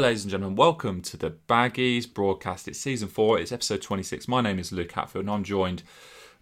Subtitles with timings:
[0.00, 0.56] Ladies and gentlemen.
[0.56, 2.66] Welcome to the Baggies broadcast.
[2.66, 3.38] It's season four.
[3.38, 4.28] It's episode 26.
[4.28, 5.82] My name is Luke Hatfield, and I'm joined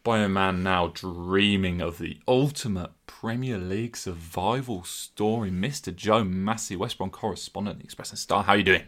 [0.04, 5.94] by a man now dreaming of the ultimate Premier League survival story, Mr.
[5.94, 8.44] Joe Massey, West Brom correspondent, Express and Star.
[8.44, 8.84] How are you doing?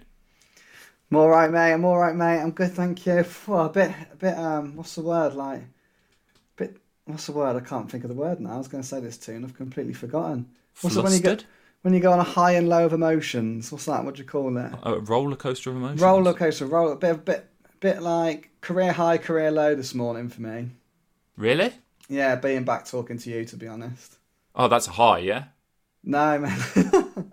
[1.10, 1.72] I'm all right, mate.
[1.72, 2.40] I'm all right, mate.
[2.40, 3.24] I'm good, thank you.
[3.48, 4.38] Well, a bit, a bit.
[4.38, 5.34] Um, what's the word?
[5.34, 5.62] Like,
[6.54, 6.76] bit.
[7.06, 7.56] What's the word?
[7.56, 8.54] I can't think of the word now.
[8.54, 9.42] I was going to say this tune.
[9.42, 10.48] I've completely forgotten.
[10.80, 11.44] What's it when you Flustered?
[11.82, 13.70] When you go on a high and low of emotions?
[13.72, 14.04] What's that?
[14.04, 14.72] What do you call it?
[14.82, 16.00] A roller coaster of emotions.
[16.00, 16.66] Roller coaster.
[16.66, 16.92] Roll.
[16.92, 17.46] A bit, bit,
[17.80, 20.70] bit like career high, career low this morning for me.
[21.36, 21.72] Really?
[22.08, 24.18] Yeah, being back talking to you, to be honest.
[24.54, 25.44] Oh, that's a high, yeah?
[26.02, 27.32] No, man.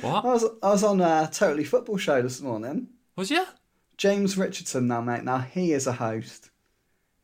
[0.00, 0.24] What?
[0.24, 2.88] I was I was on a Totally Football show this morning.
[3.16, 3.44] Was you?
[3.96, 5.22] James Richardson now, mate.
[5.22, 6.50] Now he is a host.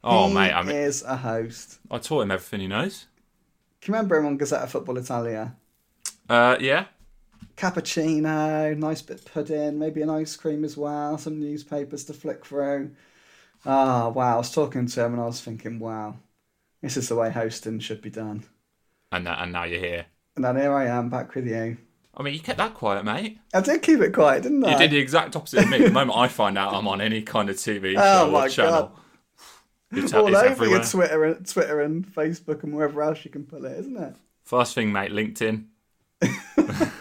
[0.05, 1.79] Oh, he mate, I mean, is a host.
[1.91, 3.07] I taught him everything he knows.
[3.81, 5.57] Can you remember him on Gazzetta Football Italia?
[6.29, 6.87] Uh, yeah.
[7.57, 12.45] Cappuccino, nice bit of pudding, maybe an ice cream as well, some newspapers to flick
[12.45, 12.93] through.
[13.67, 14.35] Ah, wow.
[14.35, 16.17] I was talking to him and I was thinking, wow,
[16.83, 18.45] this is the way hosting should be done.
[19.11, 20.07] And, that, and now you're here.
[20.37, 21.79] And then here I am back with you.
[22.17, 23.39] I mean, you kept that quiet, mate.
[23.55, 24.73] I did keep it quiet, didn't I?
[24.73, 25.79] You did the exact opposite of me.
[25.79, 28.93] The moment I find out I'm on any kind of TV show Oh or channel,
[29.93, 30.79] it's, All over everywhere.
[30.79, 34.17] your Twitter, and, Twitter and Facebook and wherever else you can put it, isn't it?
[34.45, 35.67] First thing, mate, LinkedIn.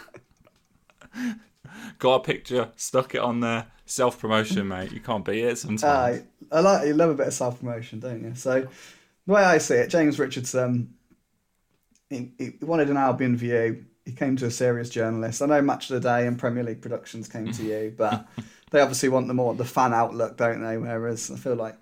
[2.00, 3.68] Got a picture, stuck it on there.
[3.86, 4.92] Self promotion, mate.
[4.92, 5.84] You can't beat it sometimes.
[5.84, 6.24] Aye.
[6.52, 8.36] I like you love a bit of self promotion, don't you?
[8.36, 8.68] So
[9.26, 10.94] the way I see it, James Richardson,
[12.10, 13.86] he, he wanted an Albion view.
[14.06, 15.42] He came to a serious journalist.
[15.42, 18.28] I know Match of the Day and Premier League Productions came to you, but
[18.72, 20.78] they obviously want the more the fan outlook, don't they?
[20.78, 21.76] Whereas I feel like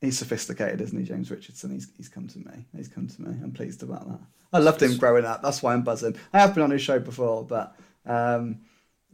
[0.00, 1.70] he's sophisticated, isn't he, James Richardson?
[1.70, 2.66] He's he's come to me.
[2.76, 3.38] He's come to me.
[3.42, 4.20] I'm pleased about that.
[4.52, 5.42] I loved him growing up.
[5.42, 6.16] That's why I'm buzzing.
[6.32, 7.76] I have been on his show before, but
[8.06, 8.60] um,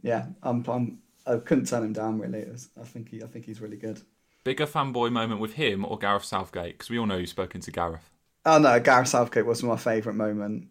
[0.01, 2.19] yeah, I'm, I'm I couldn't turn him down.
[2.19, 4.01] Really, was- I think he I think he's really good.
[4.43, 6.77] Bigger fanboy moment with him or Gareth Southgate?
[6.77, 8.11] Because we all know you've spoken to Gareth.
[8.45, 10.67] Oh no, Gareth Southgate was my favourite moment.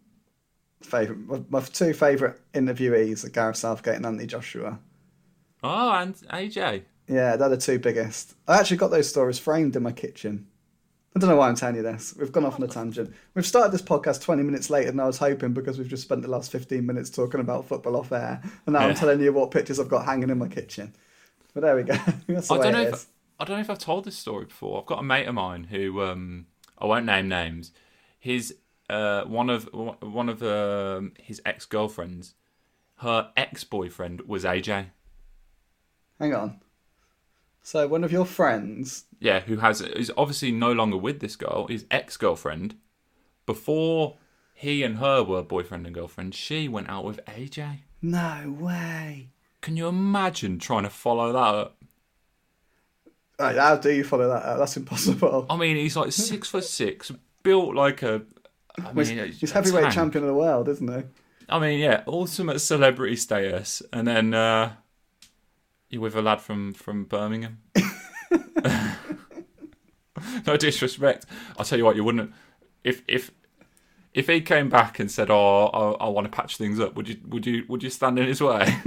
[0.81, 4.79] Favorite, my, two favourite interviewees are Gareth Southgate and Anthony Joshua.
[5.63, 6.83] Oh, and AJ.
[7.07, 8.35] Yeah, they're the two biggest.
[8.47, 10.47] I actually got those stories framed in my kitchen.
[11.15, 12.13] I don't know why I'm telling you this.
[12.19, 13.13] We've gone off on a tangent.
[13.35, 16.21] We've started this podcast 20 minutes later than I was hoping because we've just spent
[16.21, 18.41] the last 15 minutes talking about football off air.
[18.65, 18.87] And now Yeah.
[18.87, 20.93] I'm telling you what pictures I've got hanging in my kitchen.
[21.53, 21.93] But there we go.
[22.27, 23.05] That's the I way don't know if.
[23.39, 24.79] I don't know if I've told this story before.
[24.81, 27.71] I've got a mate of mine who um, I won't name names.
[28.19, 28.55] His
[28.89, 32.33] uh, one of one of um, his ex girlfriends,
[32.97, 34.87] her ex boyfriend was AJ.
[36.19, 36.59] Hang on.
[37.65, 41.65] So one of your friends Yeah, who has is obviously no longer with this girl.
[41.65, 42.75] His ex girlfriend.
[43.47, 44.17] Before
[44.53, 47.79] he and her were boyfriend and girlfriend, she went out with AJ.
[48.03, 49.29] No way.
[49.61, 51.77] Can you imagine trying to follow that up?
[53.39, 54.59] Right, how do you follow that up?
[54.59, 55.47] That's impossible.
[55.49, 57.11] I mean, he's like six foot six,
[57.41, 58.21] built like a.
[58.83, 59.93] I He's, mean, he's a heavyweight tank.
[59.95, 61.03] champion of the world, isn't he?
[61.49, 64.73] I mean, yeah, ultimate celebrity status, and then uh,
[65.95, 67.59] you're with a lad from from Birmingham.
[70.45, 71.25] no disrespect,
[71.57, 72.33] I'll tell you what, you wouldn't
[72.83, 73.31] if if
[74.13, 77.09] if he came back and said, "Oh, I, I want to patch things up," would
[77.09, 78.75] you would you would you stand in his way?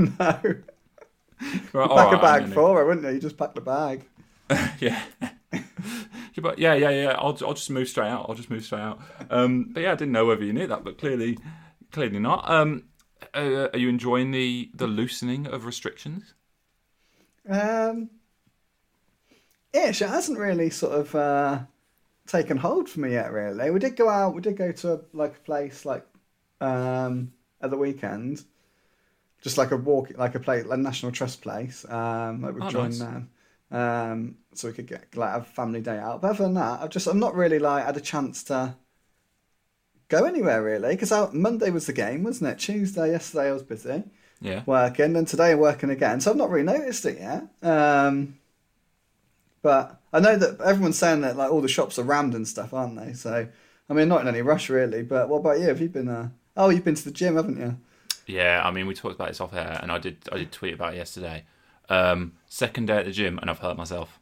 [1.41, 1.49] No.
[1.73, 3.13] Right, Pack a bag for her, wouldn't you?
[3.13, 4.05] You just pack the bag.
[4.81, 5.01] yeah.
[5.53, 7.15] Yeah, but yeah, yeah, yeah.
[7.17, 8.27] I'll I'll just move straight out.
[8.29, 8.99] I'll just move straight out.
[9.31, 11.39] Um, but yeah, I didn't know whether you knew that, but clearly,
[11.93, 12.51] clearly not.
[12.51, 12.87] Um,
[13.35, 16.35] uh, are you enjoying the the loosening of restrictions?
[17.49, 18.11] Um,
[19.73, 20.03] ish.
[20.03, 21.61] It hasn't really sort of uh,
[22.27, 23.33] taken hold for me yet.
[23.33, 24.35] Really, we did go out.
[24.35, 26.07] We did go to a, like a place like
[26.61, 28.45] um, at the weekend,
[29.43, 31.85] just like a walk, like a place, like National Trust place.
[31.89, 33.01] Um, that we've Oh, joined nice.
[33.01, 33.25] now,
[33.71, 36.23] um, so we could get like have a family day out.
[36.23, 38.77] But other than that, I've just I'm not really like had a chance to
[40.09, 42.59] go anywhere really because Monday was the game, wasn't it?
[42.59, 44.05] Tuesday, yesterday I was busy
[44.41, 44.63] Yeah.
[44.67, 46.21] working, and today I'm working again.
[46.21, 47.49] So I've not really noticed it yet.
[47.63, 48.39] Um,
[49.63, 52.73] but I know that everyone's saying that like all the shops are rammed and stuff,
[52.73, 53.13] aren't they?
[53.13, 53.49] So
[53.91, 55.03] I mean, not in any rush really.
[55.03, 55.67] But what about you?
[55.67, 56.09] Have you been?
[56.09, 56.31] Uh...
[56.57, 57.77] Oh, you've been to the gym, haven't you?
[58.27, 60.75] Yeah, I mean, we talked about this off air, and I did I did tweet
[60.75, 61.45] about it yesterday.
[61.89, 64.21] Um, second day at the gym, and I've hurt myself.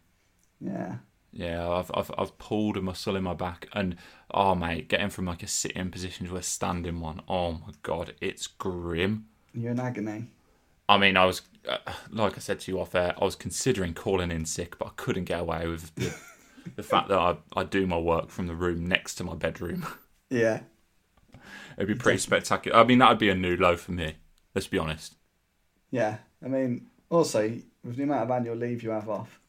[0.61, 0.97] Yeah.
[1.33, 3.97] Yeah, I've, I've I've pulled a muscle in my back, and
[4.31, 8.15] oh mate, getting from like a sitting position to a standing one, oh my god,
[8.21, 9.27] it's grim.
[9.57, 10.27] You're in agony.
[10.89, 11.79] I mean, I was uh,
[12.11, 14.91] like I said to you off air, I was considering calling in sick, but I
[14.97, 16.15] couldn't get away with the,
[16.77, 19.87] the fact that I I do my work from the room next to my bedroom.
[20.31, 20.61] Yeah.
[21.77, 22.79] It'd be pretty spectacular.
[22.79, 24.17] I mean, that would be a new low for me.
[24.55, 25.15] Let's be honest.
[25.91, 29.41] Yeah, I mean, also with the amount of annual leave you have off,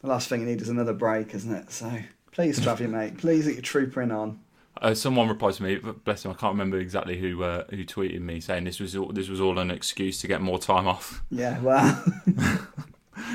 [0.00, 1.70] the last thing you need is another break, isn't it?
[1.70, 1.92] So
[2.32, 4.40] please, Travie, mate, please get your trooper in on.
[4.80, 8.20] Uh, someone replied to me, bless him, I can't remember exactly who uh, who tweeted
[8.20, 11.22] me saying this was all, this was all an excuse to get more time off.
[11.30, 12.04] Yeah, well,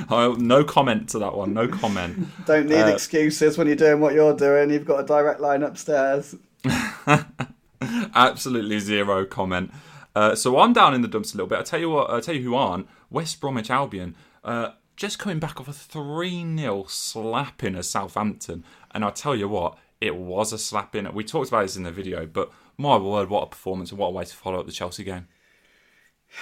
[0.09, 1.53] Oh, no comment to that one.
[1.53, 2.27] No comment.
[2.45, 4.69] don't need Uh, excuses when you're doing what you're doing.
[4.69, 6.35] You've got a direct line upstairs.
[8.15, 9.71] Absolutely zero comment.
[10.15, 11.59] Uh, so I'm down in the dumps a little bit.
[11.59, 12.09] I tell you what.
[12.09, 12.87] I tell you who aren't.
[13.09, 14.15] West Bromwich Albion.
[14.43, 19.49] Uh, just coming back off a three 0 slapping of Southampton, and I tell you
[19.49, 21.11] what, it was a slap in.
[21.13, 24.07] We talked about this in the video, but my word, what a performance and what
[24.07, 25.29] a way to follow up the Chelsea game.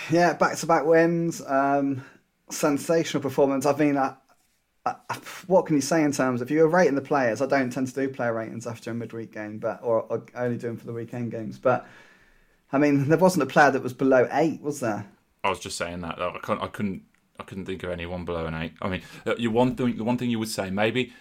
[0.10, 1.44] Yeah, back to back wins.
[1.46, 2.04] Um,
[2.50, 3.68] sensational performance.
[3.68, 4.16] I mean, I,
[4.84, 4.96] I,
[5.46, 7.40] what can you say in terms of if you were rating the players?
[7.40, 10.58] I don't tend to do player ratings after a midweek game, but or, or only
[10.58, 11.60] do them for the weekend games.
[11.60, 11.88] But
[12.74, 15.06] I mean, there wasn't a player that was below eight, was there?
[15.44, 16.20] I was just saying that.
[16.20, 16.64] I couldn't.
[16.64, 17.04] I couldn't.
[17.40, 18.74] I couldn't think of anyone below an eight.
[18.82, 19.98] I mean, uh, you one thing.
[19.98, 21.14] The one thing you would say maybe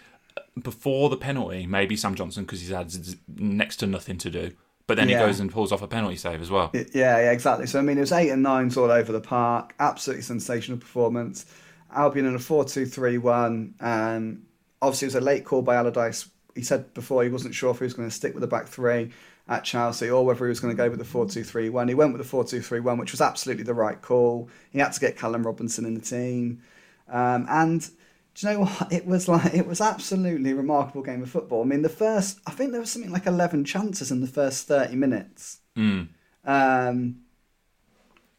[0.61, 2.93] before the penalty, maybe Sam Johnson because he's had
[3.37, 4.53] next to nothing to do,
[4.87, 5.21] but then Yeah.
[5.21, 6.71] he goes and pulls off a penalty save as well.
[6.75, 7.67] Yeah, yeah, exactly.
[7.67, 9.75] So I mean, it was eight and nines all over the park.
[9.79, 11.47] Absolutely sensational performance.
[11.95, 13.75] Albion in a four-two-three-one.
[13.81, 14.43] Um,
[14.83, 16.29] obviously, it was a late call by Allardyce.
[16.55, 18.67] He said before he wasn't sure if he was going to stick with the back
[18.67, 19.11] three
[19.49, 21.89] at Chelsea or whether he was going to go with the four-two-three-one.
[21.89, 24.49] He went with the four-two-three-one, which was absolutely the right call.
[24.71, 26.61] He had to get Callum Robinson in the team,
[27.09, 27.89] um, and.
[28.35, 28.93] Do you know what?
[28.93, 31.63] It was like it was absolutely remarkable game of football.
[31.63, 34.67] I mean, the first I think there was something like eleven chances in the first
[34.67, 36.09] thirty minutes Mm.
[36.45, 37.17] um,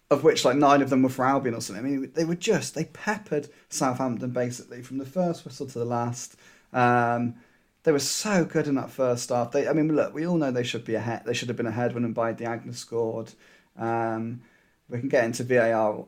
[0.09, 1.85] of which like nine of them were for Albion or something.
[1.85, 5.85] I mean, they were just they peppered Southampton basically from the first whistle to the
[5.85, 6.35] last.
[6.73, 7.35] Um,
[7.83, 9.51] they were so good in that first half.
[9.51, 11.23] They, I mean, look, we all know they should be ahead.
[11.25, 13.33] They should have been ahead when Mbaye Diagne scored.
[13.77, 14.41] Um,
[14.89, 16.05] we can get into VAR.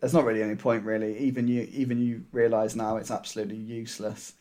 [0.00, 1.18] There's not really any point, really.
[1.18, 4.34] Even you, even you realise now it's absolutely useless.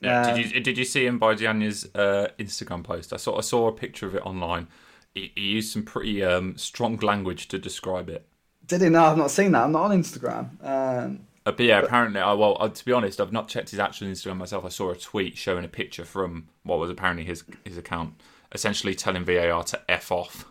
[0.00, 0.22] Yeah.
[0.22, 3.12] Um, did you did you see Mbaye Diagne's uh, Instagram post?
[3.12, 4.68] I saw I saw a picture of it online.
[5.14, 8.26] He, he used some pretty um, strong language to describe it.
[8.66, 8.88] Did he?
[8.88, 9.64] No, I've not seen that.
[9.64, 10.64] I'm not on Instagram.
[10.64, 13.78] Um, Uh, but yeah, apparently, I, well, uh, to be honest, I've not checked his
[13.78, 14.64] actual Instagram myself.
[14.64, 18.20] I saw a tweet showing a picture from what was apparently his his account,
[18.52, 20.46] essentially telling VAR to f off.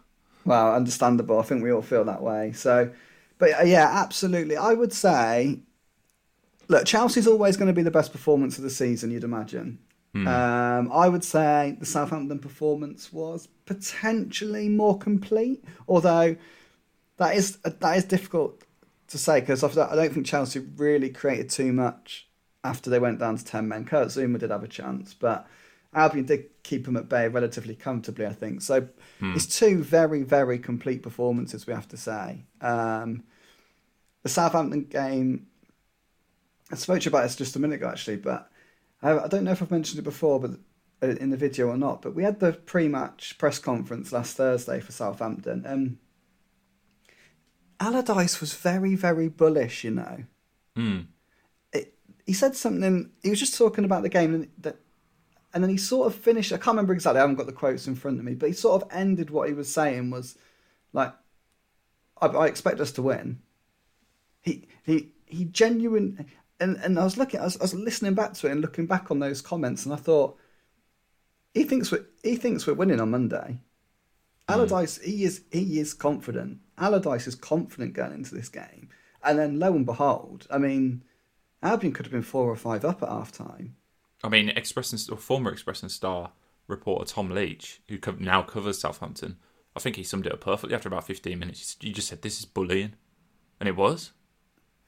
[0.46, 1.40] Well, understandable.
[1.40, 2.54] I think we all feel that way.
[2.54, 2.92] So,
[3.38, 4.58] but uh, yeah, absolutely.
[4.58, 5.60] I would say,
[6.68, 9.12] look, Chelsea's always going to be the best performance of the season.
[9.12, 9.80] You'd imagine.
[10.26, 16.36] Um, I would say the Southampton performance was potentially more complete, although
[17.18, 18.64] that is that is difficult
[19.10, 22.28] to say because I don't think Chelsea really created too much
[22.64, 23.86] after they went down to ten men.
[23.86, 25.46] Kurt Zouma did have a chance, but
[25.94, 28.62] Albion did keep them at bay relatively comfortably, I think.
[28.62, 28.88] So
[29.22, 32.46] it's two very, very complete performances, we have to say.
[32.62, 33.24] Um,
[34.24, 35.48] the Southampton game,
[36.72, 38.52] I spoke to you about this just a minute ago, actually, but
[39.02, 40.52] I, I don't know if I've mentioned it before, but
[41.02, 42.02] uh, in the video or not.
[42.02, 45.64] But we had the pre-match press conference last Thursday for Southampton.
[45.66, 46.00] Um,
[47.80, 50.24] Allardyce was very, very bullish, you know
[50.76, 51.08] Mm.
[51.74, 51.96] it,
[52.26, 53.10] he said something.
[53.24, 54.78] He was just talking about the game, and that,
[55.54, 56.52] and then he sort of finished.
[56.52, 57.20] I can't remember exactly.
[57.20, 59.48] I haven't got the quotes in front of me, but he sort of ended what
[59.48, 60.38] he was saying was
[60.94, 61.14] like,
[62.22, 63.40] "I, I expect us to win."
[64.42, 66.26] He he he genuine,
[66.60, 67.40] and and I was looking.
[67.40, 69.94] I was, I was listening back to it and looking back on those comments, and
[69.94, 70.38] I thought
[71.54, 73.60] he thinks we he thinks we're winning on Monday.
[74.48, 74.54] Hmm.
[74.54, 76.60] Allardyce, he is he is confident.
[76.78, 78.90] Allardyce is confident going into this game,
[79.24, 81.04] and then lo and behold, I mean,
[81.64, 83.76] Albion could have been four or five up at half time.
[84.24, 86.32] I mean, Express and, or former Express and Star
[86.68, 89.38] reporter Tom Leach, who co- now covers Southampton,
[89.76, 91.78] I think he summed it up perfectly after about 15 minutes.
[91.82, 92.94] You just said, this is bullying.
[93.60, 94.12] And it was.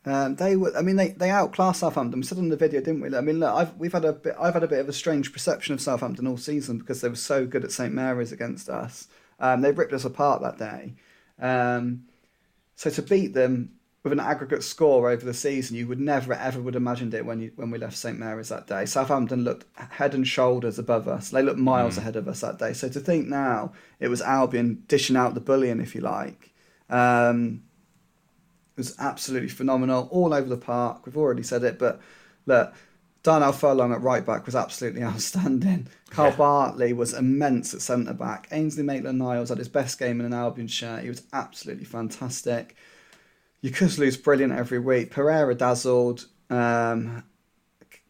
[0.05, 2.19] Um, they were, I mean, they, they outclassed Southampton.
[2.19, 3.15] We said in the video, didn't we?
[3.15, 5.33] I mean, look, I've we've had a bit, I've had a bit of a strange
[5.33, 9.07] perception of Southampton all season because they were so good at St Mary's against us.
[9.39, 10.93] Um, they ripped us apart that day.
[11.39, 12.05] Um,
[12.75, 13.73] so to beat them
[14.09, 17.25] with an aggregate score over the season, you would never ever would have imagined it
[17.25, 18.85] when you when we left St Mary's that day.
[18.85, 21.29] Southampton looked head and shoulders above us.
[21.29, 22.73] They looked miles ahead of us that day.
[22.73, 26.51] So to think now it was Albion dishing out the bullion, if you like.
[26.89, 27.63] Um,
[28.75, 31.05] it was absolutely phenomenal, all over the park.
[31.05, 31.99] We've already said it, but
[32.45, 32.73] look,
[33.23, 35.87] Darnell Furlong at right back was absolutely outstanding.
[36.09, 36.35] Carl Yeah.
[36.37, 38.47] Bartley was immense at centre back.
[38.51, 41.03] Ainsley Maitland-Niles had his best game in an Albion shirt.
[41.03, 42.75] He was absolutely fantastic.
[43.63, 45.11] Yokuslu's brilliant every week.
[45.11, 46.27] Pereira dazzled.
[46.49, 47.23] Um,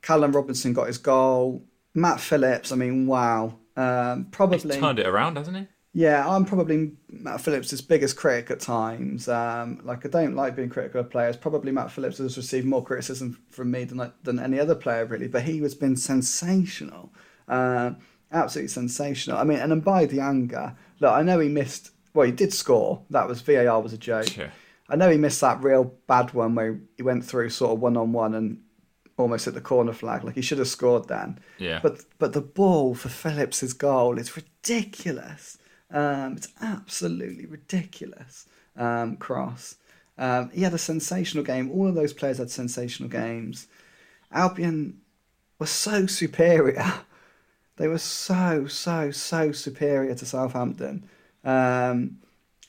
[0.01, 1.63] Callum Robinson got his goal.
[1.93, 3.57] Matt Phillips, I mean, wow.
[3.75, 5.67] Um, He's probably turned it around, hasn't he?
[5.91, 9.27] Yeah, I'm probably Matt Phillips' biggest critic at times.
[9.27, 11.35] Um, like I don't like being critical of players.
[11.35, 15.27] Probably Matt Phillips has received more criticism from me than than any other player really.
[15.27, 17.11] But he has been sensational,
[17.47, 17.93] uh,
[18.31, 19.39] absolutely sensational.
[19.39, 21.91] I mean, and Mbaye Diagne, Look, I know he missed.
[22.13, 23.01] Well, he did score.
[23.09, 24.37] That was VAR was a joke.
[24.37, 24.51] Yeah.
[24.89, 27.97] I know he missed that real bad one where he went through sort of one
[27.97, 28.61] on one and
[29.17, 30.23] almost at the corner flag.
[30.23, 31.39] Like he should have scored then.
[31.57, 31.79] Yeah.
[31.81, 35.57] But but the ball for Phillips's goal is ridiculous.
[35.91, 38.47] Um, it's absolutely ridiculous.
[38.75, 39.75] Um, cross.
[40.17, 41.71] Um, he had a sensational game.
[41.71, 43.67] All of those players had sensational games.
[44.31, 45.01] Albion
[45.59, 46.93] were so superior.
[47.75, 51.09] They were so so so superior to Southampton.
[51.45, 52.17] Um,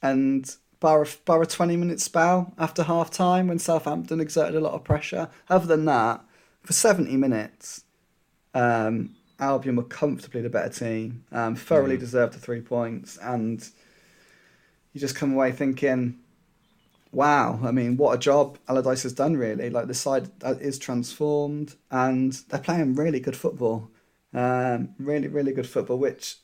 [0.00, 4.60] and bar a, bar a 20 minute spell after half time when Southampton exerted a
[4.60, 5.28] lot of pressure.
[5.49, 6.22] Other than that,
[6.62, 7.84] for 70 minutes,
[8.54, 12.00] um, Albion were comfortably the better team, um, thoroughly Mm.
[12.00, 13.68] deserved the three points, and
[14.92, 16.18] you just come away thinking,
[17.12, 19.70] wow, I mean, what a job Allardyce has done, really.
[19.70, 23.90] Like, the side uh, is transformed, and they're playing really good football.
[24.32, 26.37] Um, really, really good football, which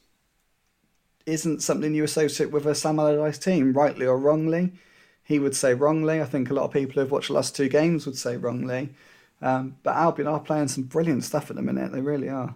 [1.27, 4.73] isn't something you associate with a Sam Allardyce team, rightly or wrongly.
[5.23, 6.21] He would say wrongly.
[6.21, 8.91] I think a lot of people who've watched the last two games would say wrongly.
[9.43, 11.93] Um, but Albion are playing some brilliant stuff at the minute.
[11.93, 12.55] They really are.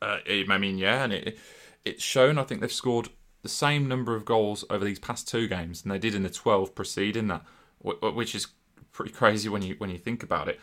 [0.00, 1.38] Uh, I mean, yeah, and it
[1.84, 2.38] it's shown.
[2.38, 3.08] I think they've scored
[3.42, 6.30] the same number of goals over these past two games than they did in the
[6.30, 7.42] twelve preceding that,
[7.84, 8.48] wh- wh- which is
[8.92, 10.60] pretty crazy when you when you think about it.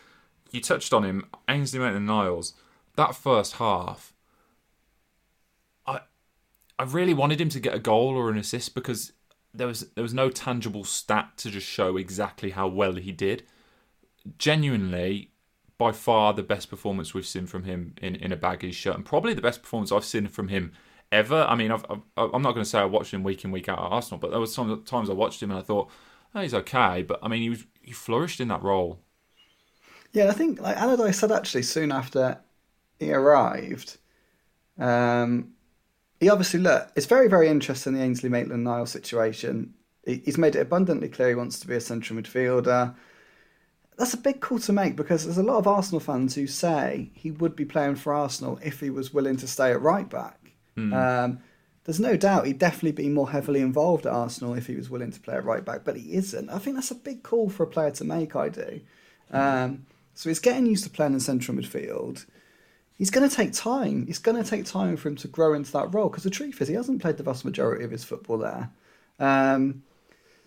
[0.50, 2.54] You touched on him, Ainsley Maitland-Niles.
[2.96, 4.12] That first half,
[6.82, 9.12] I really wanted him to get a goal or an assist because
[9.54, 13.44] there was there was no tangible stat to just show exactly how well he did.
[14.36, 15.30] Genuinely,
[15.78, 19.04] by far the best performance we've seen from him in, in a baggies shirt, and
[19.04, 20.72] probably the best performance I've seen from him
[21.12, 21.46] ever.
[21.48, 21.84] I mean, I've,
[22.16, 24.32] I'm not going to say I watched him week in week out at Arsenal, but
[24.32, 25.88] there was some times I watched him and I thought,
[26.34, 27.04] oh, he's okay.
[27.04, 28.98] But I mean, he was he flourished in that role.
[30.10, 32.40] Yeah, I think like Allardyce said actually soon after
[32.98, 33.98] he arrived.
[34.80, 35.52] Um,
[36.22, 36.88] he obviously look.
[36.94, 39.74] It's very very interesting the Ainsley Maitland-Niles situation.
[40.06, 42.94] He, he's made it abundantly clear he wants to be a central midfielder.
[43.98, 47.10] That's a big call to make because there's a lot of Arsenal fans who say
[47.14, 50.52] he would be playing for Arsenal if he was willing to stay at right back.
[50.94, 51.40] Um,
[51.84, 55.10] there's no doubt he'd definitely be more heavily involved at Arsenal if he was willing
[55.10, 56.48] to play at right back, but he isn't.
[56.50, 58.36] I think that's a big call for a player to make.
[58.36, 58.80] I do.
[59.32, 62.26] Um, so he's getting used to playing in central midfield.
[62.96, 64.06] He's going to take time.
[64.08, 66.60] It's going to take time for him to grow into that role because the truth
[66.60, 68.70] is he hasn't played the vast majority of his football there.
[69.18, 69.82] Um,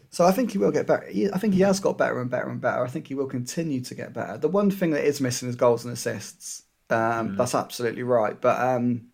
[0.10, 1.06] so I think he will get better.
[1.34, 2.84] I think he has got better and better and better.
[2.84, 4.38] I think he will continue to get better.
[4.38, 6.64] The one thing that is missing is goals and assists.
[6.90, 8.40] Um, That's absolutely right.
[8.40, 9.08] But um,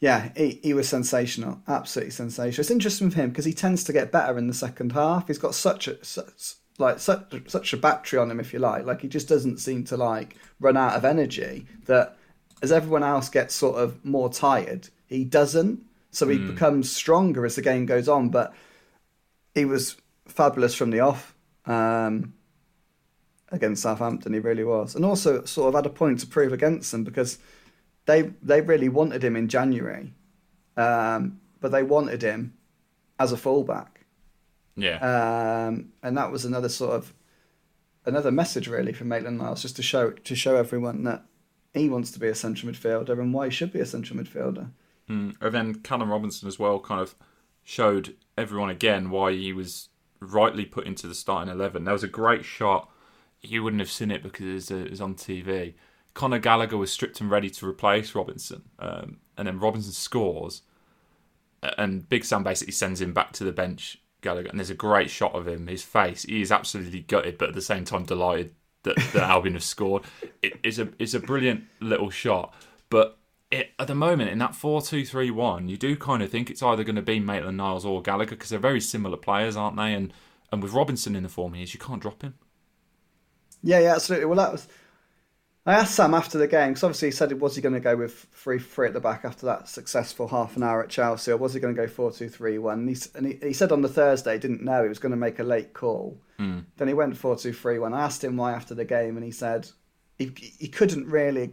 [0.00, 2.60] yeah, he, he was sensational, absolutely sensational.
[2.60, 5.26] It's interesting with him because he tends to get better in the second half.
[5.26, 8.84] He's got such a such, like such such a battery on him, if you like.
[8.84, 11.66] Like he just doesn't seem to like run out of energy.
[11.86, 12.16] That
[12.62, 15.80] as everyone else gets sort of more tired, he doesn't.
[16.10, 18.28] So he becomes stronger as the game goes on.
[18.28, 18.54] But
[19.54, 21.34] he was fabulous from the off
[21.66, 22.34] um,
[23.50, 24.32] against Southampton.
[24.32, 27.38] He really was, and also sort of had a point to prove against them because
[28.06, 30.12] they they really wanted him in January,
[30.76, 32.54] um, but they wanted him
[33.18, 33.93] as a fullback,
[34.76, 37.14] Yeah, um, and that was another sort of
[38.06, 41.24] another message really from Maitland Niles just to show to show everyone that
[41.72, 44.70] he wants to be a central midfielder and why he should be a central midfielder.
[45.10, 45.34] Mm.
[45.40, 47.14] And then Callum Robinson as well kind of
[47.62, 49.88] showed everyone again why he was
[50.20, 51.84] rightly put into the starting 11.
[51.84, 52.90] There was a great shot.
[53.42, 55.74] You wouldn't have seen it because it was, it was on TV.
[56.14, 58.62] Conor Gallagher was stripped and ready to replace Robinson.
[58.78, 60.62] Um, and then Robinson scores.
[61.78, 64.48] And Big Sam basically sends him back to the bench, Gallagher.
[64.48, 66.24] And there's a great shot of him, his face.
[66.24, 70.02] He is absolutely gutted, but at the same time delighted that, that Albion have scored.
[70.42, 72.52] It is a, it's a brilliant little shot.
[72.90, 73.18] But
[73.50, 76.96] it, at the moment in that 4-2-3-1 you do kind of think it's either going
[76.96, 80.12] to be Maitland Niles or Gallagher because they're very similar players aren't they and
[80.50, 82.34] and with Robinson in the form he is you can't drop him
[83.64, 84.26] Yeah, yeah, absolutely.
[84.26, 84.68] Well, that was.
[85.66, 87.96] I asked Sam after the game because obviously he said was he going to go
[87.96, 91.38] with three three at the back after that successful half an hour at Chelsea, or
[91.38, 92.80] was he going to go four two three one?
[92.80, 95.12] And, he, and he, he said on the Thursday he didn't know he was going
[95.12, 96.18] to make a late call.
[96.76, 97.94] Then he went four two three one.
[97.94, 99.70] I asked him why after the game, and he said
[100.18, 101.52] he he couldn't really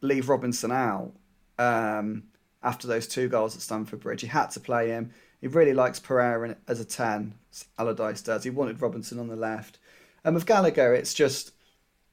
[0.00, 1.12] leave Robinson out
[1.58, 2.24] um,
[2.62, 4.20] after those two goals at Stamford Bridge.
[4.20, 5.12] He had to play him.
[5.40, 7.34] He really likes Pereira as a 10,
[7.78, 8.44] Allardyce does.
[8.44, 9.78] He wanted Robinson on the left.
[10.24, 11.52] And with Gallagher, it's just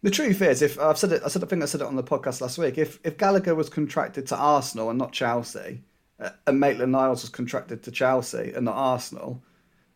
[0.03, 1.95] the truth is, if I've said it, I said I think I said it on
[1.95, 2.77] the podcast last week.
[2.77, 5.83] If if Gallagher was contracted to Arsenal and not Chelsea,
[6.19, 9.41] uh, and Maitland Niles was contracted to Chelsea and not Arsenal,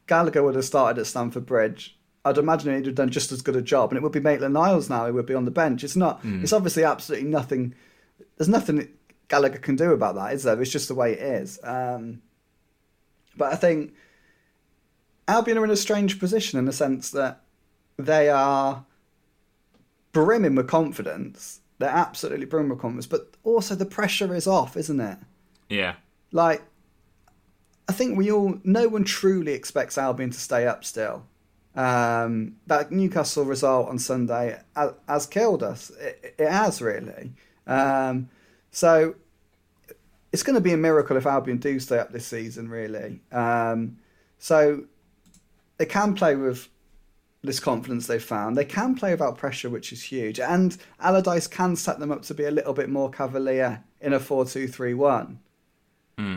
[0.08, 1.98] Gallagher would have started at Stamford Bridge.
[2.24, 4.54] I'd imagine he'd have done just as good a job, and it would be Maitland
[4.56, 5.84] Niles now who would be on the bench.
[5.84, 6.22] It's not.
[6.44, 7.76] It's obviously absolutely nothing.
[8.38, 8.88] There's nothing
[9.28, 10.60] Gallagher can do about that, is there?
[10.62, 11.60] It's just the way it is.
[11.64, 12.22] Um,
[13.38, 13.94] but I think
[15.28, 17.42] Albion are in a strange position in the sense that
[17.98, 18.86] they are
[20.16, 21.60] brimming with confidence.
[21.78, 25.18] They're absolutely brimming with confidence, but also the pressure is off, isn't it?
[25.68, 25.96] Yeah.
[26.32, 26.64] Like,
[27.90, 31.26] I think we all, no one truly expects Albion to stay up still.
[31.76, 35.90] Um, that Newcastle result on Sunday has, has killed us.
[35.90, 37.34] It, it has really.
[37.68, 38.30] Um,
[38.72, 39.16] so
[40.32, 43.20] it's going to be a miracle if Albion do stay up this season, really.
[43.34, 43.98] Um,
[44.40, 44.86] so
[45.78, 46.70] they can play with
[47.46, 48.58] this confidence they've found.
[48.58, 50.40] They can play without pressure, which is huge.
[50.40, 54.20] And Allardyce can set them up to be a little bit more cavalier in a
[54.20, 55.40] 4 2 3 1.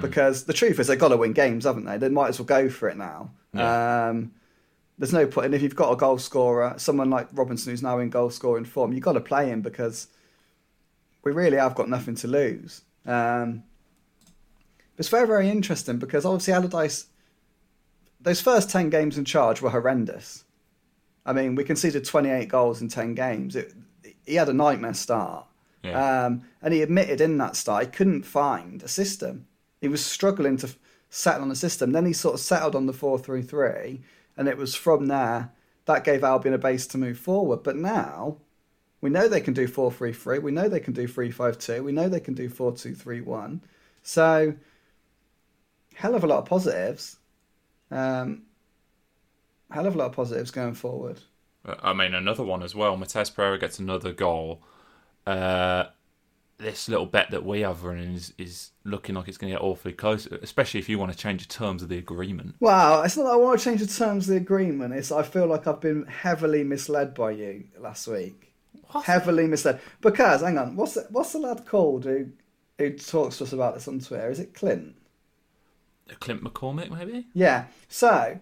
[0.00, 1.98] Because the truth is, they've got to win games, haven't they?
[1.98, 3.30] They might as well go for it now.
[3.52, 4.08] Yeah.
[4.08, 4.32] Um,
[4.98, 5.46] there's no point.
[5.46, 8.64] And if you've got a goal scorer, someone like Robinson who's now in goal scoring
[8.64, 10.08] form, you've got to play him because
[11.22, 12.82] we really have got nothing to lose.
[13.06, 13.62] Um,
[14.96, 17.06] it's very, very interesting because obviously Allardyce,
[18.20, 20.44] those first 10 games in charge were horrendous.
[21.28, 23.54] I mean, we conceded 28 goals in 10 games.
[23.54, 23.74] It,
[24.24, 25.44] he had a nightmare start.
[25.82, 26.24] Yeah.
[26.24, 29.46] Um, and he admitted in that start he couldn't find a system.
[29.82, 30.78] He was struggling to f-
[31.10, 31.92] settle on a system.
[31.92, 34.00] Then he sort of settled on the 4 3 3,
[34.38, 35.52] and it was from there
[35.84, 37.62] that gave Albion a base to move forward.
[37.62, 38.38] But now
[39.02, 41.58] we know they can do 4 3 3, we know they can do 3 5
[41.58, 43.60] 2, we know they can do 4 2 3 1.
[44.02, 44.54] So,
[45.94, 47.18] hell of a lot of positives.
[47.90, 48.44] Um,
[49.70, 51.20] hell of a lot of positives going forward.
[51.64, 52.96] I mean, another one as well.
[52.96, 54.62] Matheus Pereira gets another goal.
[55.26, 55.86] Uh,
[56.58, 59.62] this little bet that we have running is, is looking like it's going to get
[59.62, 62.56] awfully close, especially if you want to change the terms of the agreement.
[62.60, 64.94] Wow, it's not that I want to change the terms of the agreement.
[64.94, 68.54] It's I feel like I've been heavily misled by you last week.
[68.90, 69.04] What?
[69.04, 72.30] Heavily misled because hang on, what's the, what's the lad called who
[72.78, 74.30] who talks to us about this on Twitter?
[74.30, 74.96] Is it Clint?
[76.20, 77.26] Clint McCormick, maybe?
[77.34, 77.66] Yeah.
[77.88, 78.40] So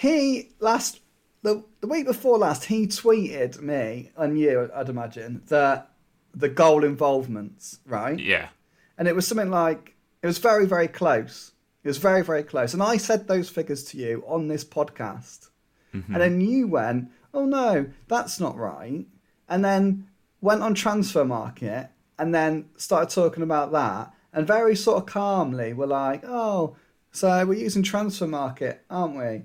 [0.00, 1.00] he last
[1.42, 5.90] the the week before last he tweeted me and you, I'd imagine that
[6.34, 8.18] the goal involvements, right?
[8.18, 8.48] Yeah.
[8.96, 11.52] and it was something like it was very very close.
[11.84, 12.72] It was very very close.
[12.72, 15.50] And i said those figures to you on this podcast.
[15.94, 16.14] Mm-hmm.
[16.14, 19.04] And then you went oh no that's not right.
[19.50, 20.08] And then
[20.40, 25.86] went on Transfermarkt and then started talking about that and very sort of calmly were
[25.86, 26.74] like oh
[27.12, 29.42] so we're using Transfermarkt aren't we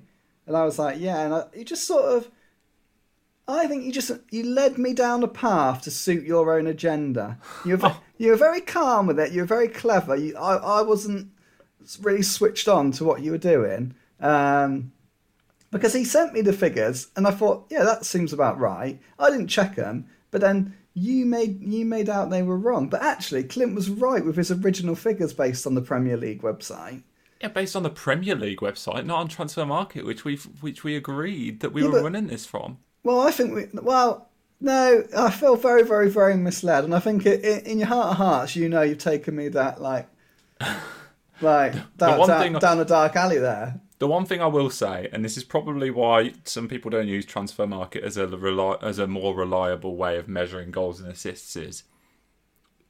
[0.47, 2.29] and i was like yeah and I, you just sort of
[3.47, 7.37] I think you just you led me down a path to suit your own agenda.
[7.63, 9.31] You're ve- you were very calm with it.
[9.31, 10.15] You were very clever.
[10.15, 11.29] You, I I wasn't
[12.01, 14.91] really switched on to what you were doing um,
[15.71, 18.99] because he sent me the figures and I thought, yeah, that seems about right.
[19.19, 22.87] I didn't check them, but then you made you made out they were wrong.
[22.87, 27.03] But actually, Clint was right with his original figures based on the Premier League website.
[27.45, 31.59] Yeah, based on the Premier League website, not on Transfermarkt, which we which we agreed
[31.59, 32.79] that we Yeah, were but- running this from.
[33.03, 33.65] Well, I think we.
[33.79, 34.29] Well,
[34.59, 38.07] no, I feel very, very, very misled, and I think it, in, in your heart
[38.07, 40.07] of hearts, you know, you've taken me that like,
[41.41, 43.79] like down, one down, thing down a dark alley there.
[43.99, 47.27] The one thing I will say, and this is probably why some people don't use
[47.27, 51.83] Transfermarkt as a reli- as a more reliable way of measuring goals and assists, is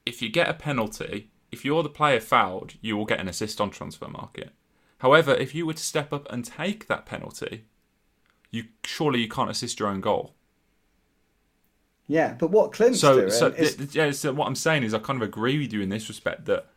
[0.05, 3.61] if you get a penalty, if you're the player fouled, you will get an assist
[3.61, 4.49] on Transfermarkt.
[4.97, 7.63] However, if you were to step up and take that penalty,
[8.51, 10.35] you surely you can't assist your own goal.
[12.07, 14.93] Yeah, but what Clint's So, doing so, is th- yeah, so what I'm saying is,
[14.93, 16.67] I kind of agree with you in this respect that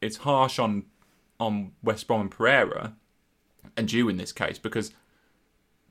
[0.00, 0.86] it's harsh on
[1.38, 2.94] on West Brom and Pereira,
[3.76, 4.92] and you in this case because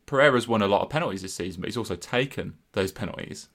[0.05, 3.47] Pereira's won a lot of penalties this season, but he's also taken those penalties.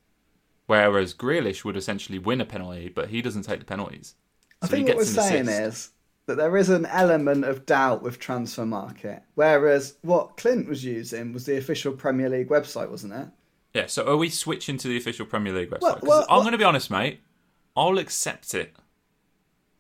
[0.66, 4.14] Whereas Grealish would essentially win a penalty, but he doesn't take the penalties.
[4.64, 5.90] I think what we're saying is
[6.26, 11.44] that there is an element of doubt with Transfermarkt, whereas what Clint was using was
[11.46, 13.28] the official Premier League website, wasn't it?
[13.74, 15.80] Yeah, so are we switching to the official Premier League website?
[15.82, 17.20] Well, well, I'm well- going to be honest, mate.
[17.76, 18.74] I'll accept it.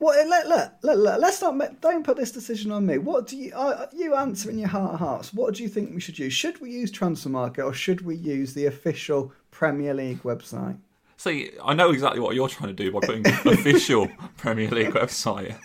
[0.00, 2.98] Well, let, let, let, let, let's not don't put this decision on me.
[2.98, 5.32] What do you I, you answer in your heart of hearts?
[5.32, 6.32] What do you think we should use?
[6.32, 10.76] Should we use Transfermarkt or should we use the official Premier League website?
[11.16, 15.56] See, I know exactly what you're trying to do by putting official Premier League website.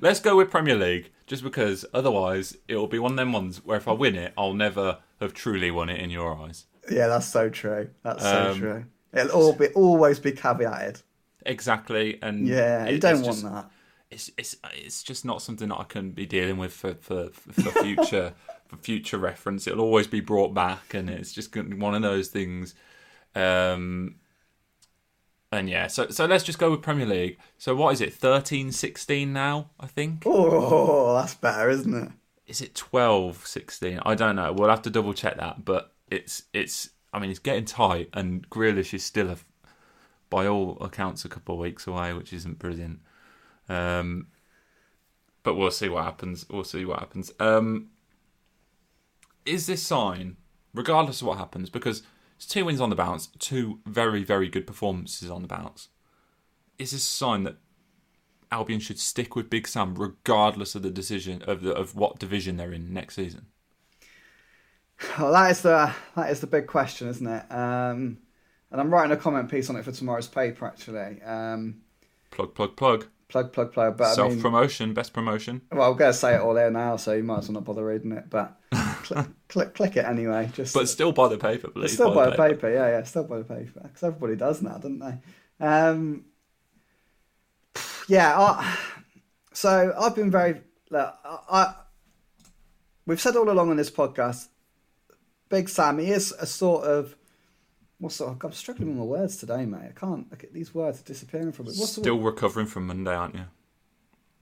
[0.00, 3.76] Let's go with Premier League, just because otherwise it'll be one of them ones where
[3.76, 6.66] if I win it, I'll never have truly won it in your eyes.
[6.90, 7.88] Yeah, that's so true.
[8.02, 8.84] That's so Um, true.
[9.12, 11.02] It'll all be always be caveated.
[11.44, 13.70] Exactly, and Yeah, you it- don't want just- that.
[14.10, 17.70] it's it's it's just not something that I can be dealing with for for, for
[17.82, 18.34] future
[18.68, 19.66] for future reference.
[19.66, 22.74] It'll always be brought back, and it's just one of those things.
[23.34, 24.16] Um,
[25.56, 27.38] and yeah, so so let's just go with Premier League.
[27.58, 28.12] So what is it?
[28.12, 30.22] 13, 16 now, I think.
[30.26, 32.12] Oh, that's better, isn't it?
[32.46, 34.00] Is it 12, 16?
[34.04, 34.52] I don't know.
[34.52, 38.48] We'll have to double check that, but it's it's I mean, it's getting tight and
[38.50, 39.36] Grealish is still a
[40.28, 43.00] by all accounts a couple of weeks away, which isn't brilliant.
[43.68, 44.28] Um,
[45.42, 46.46] but we'll see what happens.
[46.48, 47.32] We'll see what happens.
[47.38, 47.90] Um,
[49.44, 50.36] is this sign,
[50.74, 52.02] regardless of what happens, because
[52.36, 55.88] it's two wins on the bounce, two very, very good performances on the bounce.
[56.78, 57.56] Is this a sign that
[58.52, 62.56] Albion should stick with Big Sam regardless of the decision of the, of what division
[62.56, 63.46] they're in next season?
[65.18, 67.52] Well, that is the that is the big question, isn't it?
[67.52, 68.18] Um,
[68.70, 71.22] and I'm writing a comment piece on it for tomorrow's paper, actually.
[71.22, 71.82] Um,
[72.30, 73.06] plug, plug, plug.
[73.28, 73.96] Plug, plug, plug.
[73.96, 75.62] But self promotion, best promotion.
[75.72, 77.64] Well, I'm going to say it all there now, so you might as well not
[77.64, 78.30] bother reading it.
[78.30, 78.56] But
[79.06, 80.50] click, click, click it anyway.
[80.52, 81.92] Just but still buy the paper, please.
[81.92, 82.54] Still buy, the paper.
[82.54, 82.72] paper.
[82.72, 83.02] yeah, yeah.
[83.04, 85.64] Still buy the paper because everybody does now, don't they?
[85.64, 86.24] Um,
[88.08, 88.38] yeah.
[88.38, 88.78] I,
[89.52, 90.60] so I've been very.
[90.90, 91.74] Look, I, I,
[93.06, 94.48] we've said all along on this podcast,
[95.48, 97.16] Big Sam, he is a sort of.
[97.98, 99.88] What's sort of, I'm struggling with my words today, mate.
[99.88, 100.30] I can't.
[100.30, 101.72] Look at these words disappearing from me.
[101.76, 103.44] What's Still recovering from Monday, aren't you?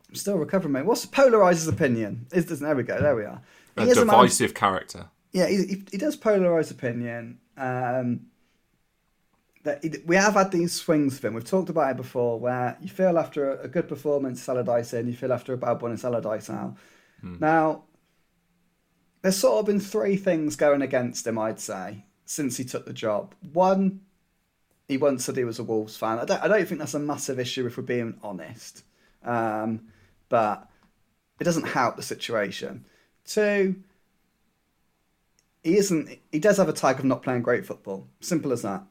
[0.09, 0.87] I'm still recovering, mate.
[0.87, 2.27] What's polarizes opinion?
[2.33, 3.01] Is there we go.
[3.01, 3.41] There we are
[3.77, 5.07] a divisive a character.
[5.33, 7.39] Yeah, he, he, he does polarize opinion.
[7.57, 8.27] Um,
[9.65, 11.35] that he, we have had these swings for him.
[11.35, 15.09] We've talked about it before, where you feel after a, a good performance, Allardyce in,
[15.09, 16.77] you feel after a bad one, it's Allardyce out.
[17.21, 17.37] Hmm.
[17.41, 17.85] Now,
[19.23, 22.93] there's sort of been three things going against him, I'd say, since he took the
[22.93, 23.35] job.
[23.53, 24.03] One,
[24.87, 26.19] he once said he was a Wolves fan.
[26.19, 28.85] I don't, I don't think that's a massive issue if we're being honest,
[29.25, 29.89] um,
[30.29, 30.69] but
[31.41, 32.85] it doesn't help the situation.
[33.25, 33.77] Two,
[35.63, 36.19] he isn't.
[36.31, 38.07] He does have a tag of not playing great football.
[38.21, 38.85] Simple as that.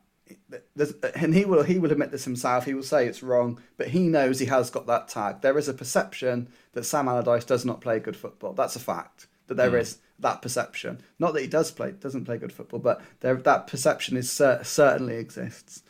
[0.76, 2.66] There's, and he will he will admit this himself.
[2.66, 5.42] He will say it's wrong, but he knows he has got that tag.
[5.42, 8.54] There is a perception that Sam Allardyce does not play good football.
[8.54, 9.28] That's a fact.
[9.48, 9.82] That there mm.
[9.82, 11.02] is that perception.
[11.20, 15.16] Not that he does play doesn't play good football, but there that perception is certainly
[15.16, 15.84] exists.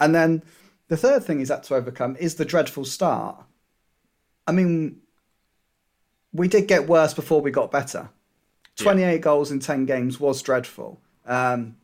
[0.00, 0.42] And then
[0.88, 3.44] the third thing he's had to overcome is the dreadful start.
[4.46, 5.00] I mean,
[6.34, 8.10] we did get worse before we got better.
[8.76, 9.16] 28 yeah.
[9.18, 11.00] goals in 10 games was dreadful.
[11.24, 11.76] Um,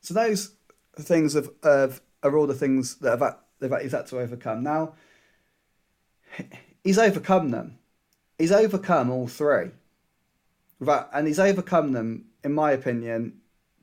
[0.00, 0.52] so those
[0.98, 4.64] things have, have, are all the things that have, that he's had to overcome.
[4.64, 4.94] Now,
[6.84, 7.78] he's overcome them.
[8.36, 9.70] He's overcome all three.
[10.80, 13.40] And he's overcome them, in my opinion,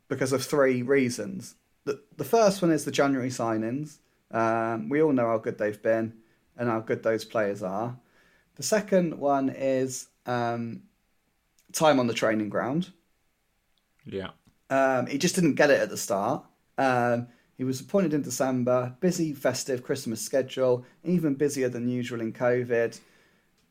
[0.09, 1.55] because of three reasons.
[1.85, 3.99] The, the first one is the January signings.
[4.29, 6.13] Um, we all know how good they've been
[6.57, 7.97] and how good those players are.
[8.57, 10.81] The second one is um,
[11.73, 12.91] time on the training ground.
[14.05, 14.31] Yeah.
[14.69, 16.43] Um, he just didn't get it at the start.
[16.77, 22.33] Um, he was appointed in December, busy festive Christmas schedule, even busier than usual in
[22.33, 22.99] COVID.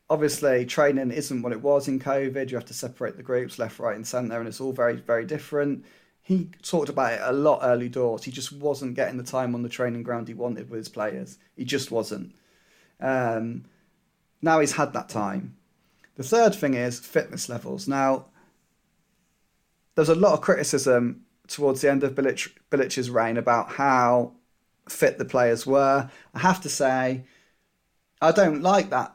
[0.09, 2.51] Obviously, training isn't what it was in COVID.
[2.51, 5.25] You have to separate the groups left, right, and centre, and it's all very, very
[5.25, 5.85] different.
[6.23, 8.25] He talked about it a lot early doors.
[8.25, 11.39] He just wasn't getting the time on the training ground he wanted with his players.
[11.57, 12.35] He just wasn't.
[13.01, 13.65] Um,
[14.47, 15.57] now he's had that time.
[16.17, 17.87] The third thing is fitness levels.
[17.87, 18.27] Now,
[19.95, 24.33] there's a lot of criticism towards the end of Bilic, Bilic's reign about how
[24.89, 26.11] fit the players were.
[26.35, 27.25] I have to say,
[28.21, 29.13] I don't like that.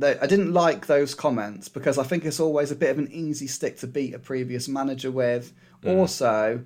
[0.00, 3.48] I didn't like those comments because I think it's always a bit of an easy
[3.48, 5.52] stick to beat a previous manager with.
[5.82, 5.96] Mm.
[5.96, 6.64] Also,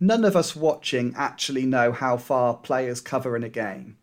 [0.00, 3.98] none of us watching actually know how far players cover in a game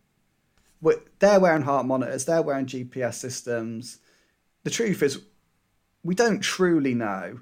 [1.20, 4.00] they're wearing heart monitors, they're wearing GPS systems.
[4.64, 5.22] The truth is,
[6.04, 7.40] we don't truly know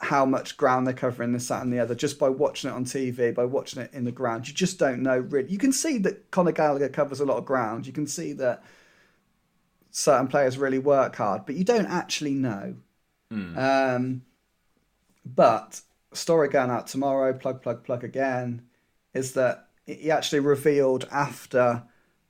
[0.00, 2.84] how much ground they're covering this, that, and the other just by watching it on
[2.84, 4.46] TV, by watching it in the ground.
[4.46, 5.50] You just don't know really.
[5.50, 7.86] You can see that Conor Gallagher covers a lot of ground.
[7.86, 8.62] You can see that
[9.90, 12.76] certain players really work hard, but you don't actually know.
[13.32, 13.56] Mm.
[13.56, 14.22] Um,
[15.24, 15.80] but
[16.12, 18.62] story going out tomorrow, plug, plug, plug again,
[19.14, 21.82] is that he actually revealed after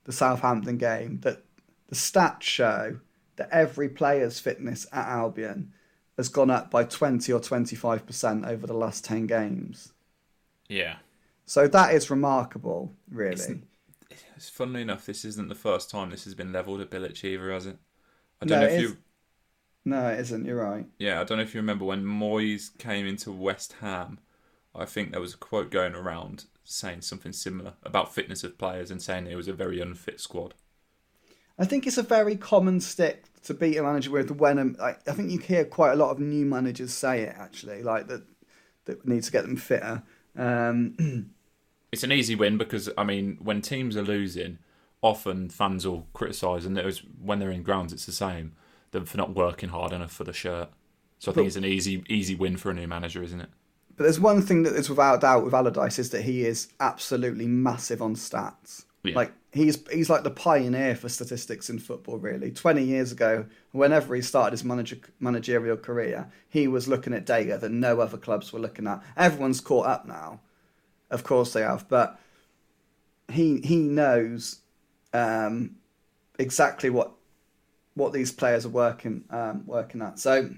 [0.05, 1.43] the Southampton game that
[1.87, 2.99] the stats show
[3.35, 5.73] that every player's fitness at Albion
[6.17, 9.93] has gone up by 20 or 25% over the last 10 games.
[10.67, 10.97] Yeah.
[11.45, 13.61] So that is remarkable, really.
[14.09, 17.23] It's, it's funnily enough, this isn't the first time this has been levelled at Bilic
[17.23, 17.77] either, has it?
[18.41, 18.97] I don't no, know if you.
[19.85, 20.45] No, it isn't.
[20.45, 20.85] You're right.
[20.97, 24.19] Yeah, I don't know if you remember when Moyes came into West Ham.
[24.75, 28.91] I think there was a quote going around saying something similar about fitness of players
[28.91, 30.53] and saying it was a very unfit squad.
[31.57, 34.95] I think it's a very common stick to beat a manager with when um, I,
[35.07, 38.23] I think you hear quite a lot of new managers say it actually, like that
[38.85, 40.03] that need to get them fitter.
[40.37, 41.31] Um,
[41.91, 44.59] it's an easy win because I mean, when teams are losing,
[45.01, 48.53] often fans will criticise, and it was when they're in grounds, it's the same
[48.91, 50.69] them for not working hard enough for the shirt.
[51.19, 53.49] So I think but, it's an easy easy win for a new manager, isn't it?
[53.99, 57.47] But there's one thing that is without doubt with Allardyce is that he is absolutely
[57.47, 58.85] massive on stats.
[59.03, 59.13] Yeah.
[59.13, 62.17] Like he's he's like the pioneer for statistics in football.
[62.17, 67.25] Really, twenty years ago, whenever he started his manager, managerial career, he was looking at
[67.25, 69.03] data that no other clubs were looking at.
[69.17, 70.39] Everyone's caught up now,
[71.09, 72.17] of course they have, but
[73.29, 74.61] he he knows
[75.13, 75.75] um,
[76.37, 77.11] exactly what
[77.95, 80.19] what these players are working um, working at.
[80.19, 80.51] So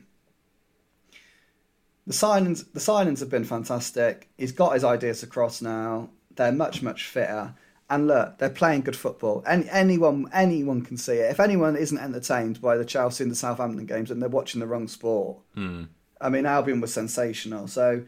[2.11, 4.29] the signings the signings have been fantastic.
[4.37, 6.09] He's got his ideas across now.
[6.35, 7.55] They're much much fitter.
[7.89, 9.43] And look, they're playing good football.
[9.47, 11.31] And anyone anyone can see it.
[11.31, 14.67] If anyone isn't entertained by the Chelsea and the Southampton games, then they're watching the
[14.67, 15.37] wrong sport.
[15.55, 15.87] Mm.
[16.19, 17.67] I mean, Albion was sensational.
[17.67, 18.03] So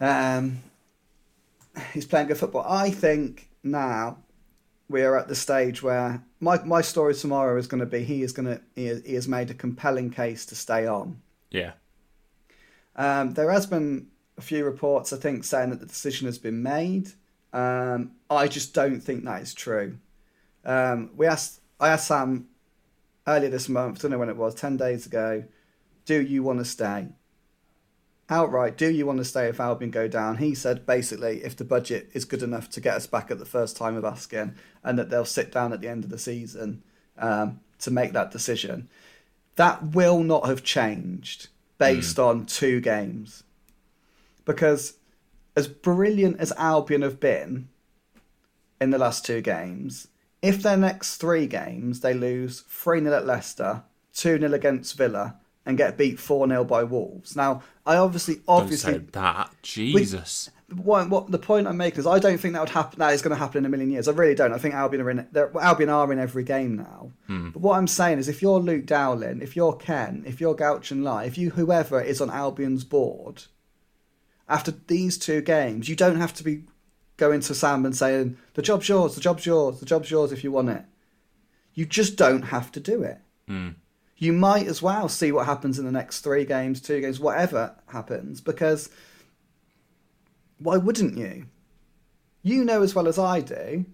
[0.00, 0.62] um,
[1.92, 2.66] he's playing good football.
[2.68, 4.18] I think now
[4.88, 8.22] we are at the stage where my my story tomorrow is going to be he
[8.22, 11.20] is going to he, he has made a compelling case to stay on.
[11.50, 11.72] Yeah.
[12.96, 16.62] Um, there has been a few reports, I think, saying that the decision has been
[16.62, 17.10] made.
[17.52, 19.98] Um, I just don't think that is true.
[20.64, 22.48] Um, we asked, I asked Sam
[23.26, 25.44] earlier this month, I don't know when it was, 10 days ago,
[26.04, 27.08] do you want to stay?
[28.30, 30.38] Outright, do you want to stay if Albion go down?
[30.38, 33.44] He said basically if the budget is good enough to get us back at the
[33.44, 36.82] first time of asking and that they'll sit down at the end of the season
[37.18, 38.88] um, to make that decision.
[39.56, 41.48] That will not have changed
[41.84, 42.26] based mm.
[42.26, 43.44] on two games.
[44.44, 44.94] Because
[45.56, 47.68] as brilliant as Albion have been
[48.80, 50.08] in the last two games,
[50.42, 53.82] if their next three games they lose 3 0 at Leicester,
[54.14, 55.36] 2 0 against Villa,
[55.66, 57.36] and get beat 4 0 by Wolves.
[57.36, 58.98] Now, I obviously, obviously.
[58.98, 59.50] That.
[59.62, 60.50] Jesus.
[60.68, 62.98] what, what the point I'm making is I don't think that would happen.
[62.98, 64.08] That is going to happen in a million years.
[64.08, 64.52] I really don't.
[64.52, 65.26] I think Albion are in.
[65.60, 67.12] Albion are in every game now.
[67.26, 67.50] Hmm.
[67.50, 71.02] But what I'm saying is, if you're Luke Dowling, if you're Ken, if you're Guochuan
[71.02, 73.44] Lai, if you whoever is on Albion's board,
[74.48, 76.64] after these two games, you don't have to be
[77.16, 80.44] going to Sam and saying, the job's yours, the job's yours, the job's yours if
[80.44, 80.84] you want it.
[81.74, 83.18] You just don't have to do it.
[83.48, 83.74] Mm.
[84.24, 87.76] You might as well see what happens in the next three games, two games, whatever
[87.88, 88.88] happens, because
[90.58, 91.44] why wouldn't you?
[92.42, 93.84] You know as well as I do,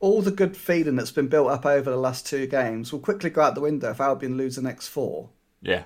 [0.00, 3.28] all the good feeling that's been built up over the last two games will quickly
[3.28, 5.28] go out the window if Albion lose the next four.
[5.60, 5.84] Yeah.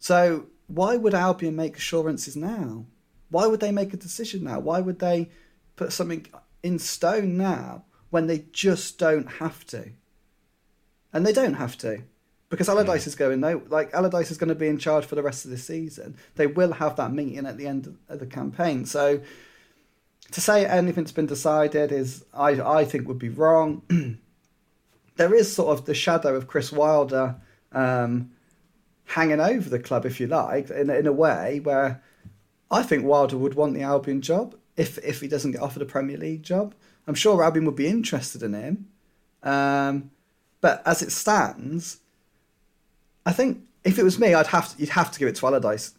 [0.00, 2.84] So why would Albion make assurances now?
[3.30, 4.58] Why would they make a decision now?
[4.58, 5.30] Why would they
[5.76, 6.26] put something
[6.64, 9.90] in stone now when they just don't have to?
[11.12, 12.02] And they don't have to.
[12.54, 13.08] Because Allardyce mm.
[13.08, 15.50] is going no, like Allardyce is going to be in charge for the rest of
[15.50, 16.16] the season.
[16.36, 18.86] They will have that meeting at the end of the campaign.
[18.86, 19.20] So
[20.30, 23.82] to say anything's been decided is, I I think, would be wrong.
[25.16, 27.34] there is sort of the shadow of Chris Wilder
[27.72, 28.30] um,
[29.06, 32.04] hanging over the club, if you like, in in a way where
[32.70, 35.86] I think Wilder would want the Albion job if if he doesn't get offered a
[35.86, 36.72] Premier League job.
[37.08, 38.86] I'm sure Albion would be interested in him.
[39.42, 40.12] Um,
[40.60, 41.98] but as it stands,
[43.26, 45.46] I think if it was me, I'd have to, you'd have to give it to
[45.46, 45.94] Allardyce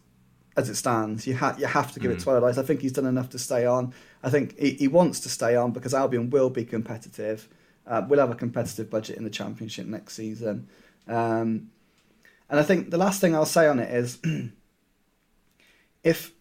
[0.56, 1.26] as it stands.
[1.26, 2.14] You, ha- you have to give mm.
[2.14, 2.30] it to.
[2.30, 2.58] Allardyce.
[2.58, 3.92] I think he's done enough to stay on.
[4.22, 7.48] I think he, he wants to stay on because Albion will be competitive.
[7.86, 10.68] Uh, we'll have a competitive budget in the Championship next season.
[11.06, 11.70] Um,
[12.48, 14.18] and I think the last thing I'll say on it is
[16.04, 16.32] if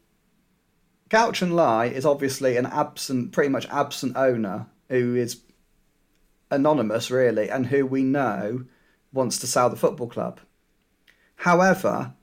[1.10, 5.42] Guochuan Lai is obviously an absent, pretty much absent owner who is
[6.50, 8.66] anonymous, really, and who we know
[9.14, 10.40] wants to sell the football club.
[11.36, 12.14] However,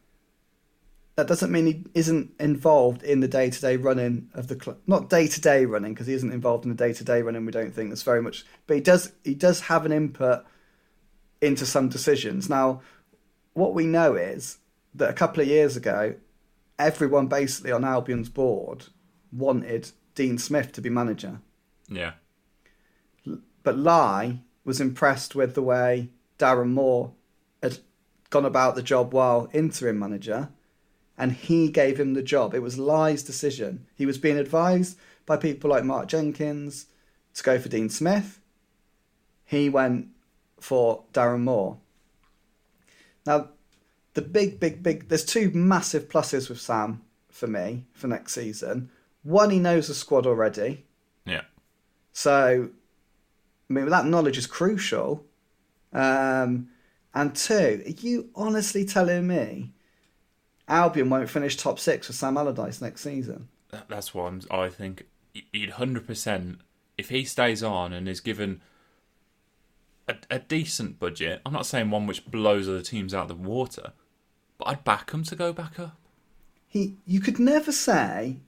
[1.16, 4.79] that doesn't mean he isn't involved in the day to day running of the club.
[4.87, 7.44] Not day to day running because he isn't involved in the day to day running.
[7.44, 9.12] We don't think that's very much, but he does.
[9.22, 10.44] He does have an input
[11.40, 12.48] into some decisions.
[12.48, 12.81] Now,
[13.53, 14.59] what we know is
[14.94, 16.14] that a couple of years ago,
[16.79, 18.87] everyone basically on Albion's board
[19.31, 21.40] wanted Dean Smith to be manager.
[21.88, 22.12] Yeah.
[23.62, 27.12] But Lai was impressed with the way Darren Moore
[28.33, 30.49] gone about the job while interim manager,
[31.16, 32.55] and he gave him the job.
[32.55, 33.87] It was Lai's decision.
[33.95, 36.87] He was being advised by people like Mark Jenkins
[37.35, 38.40] to go for Dean Smith.
[39.45, 40.09] He went
[40.59, 41.79] for Darren Moore.
[43.27, 43.51] Now,
[44.14, 45.09] the big, big, big.
[45.09, 48.90] There's two massive pluses with Sam for me for next season.
[49.23, 50.87] One, he knows the squad already.
[51.27, 51.42] Yeah.
[52.12, 52.71] So,
[53.68, 55.27] I mean, that knowledge is crucial
[55.92, 56.68] Um,
[57.14, 59.72] and two, are you honestly telling me
[60.68, 63.48] Albion won't finish top six with Sam Allardyce next season?
[63.88, 65.07] That's what I'm, I think.
[65.53, 66.59] You'd hundred percent
[66.98, 68.61] if he stays on and is given
[70.09, 71.40] a, a decent budget.
[71.46, 73.92] I'm not saying one which blows other teams out of the water,
[74.59, 75.96] but I'd back him to go back up.
[76.68, 78.38] He, you could never say.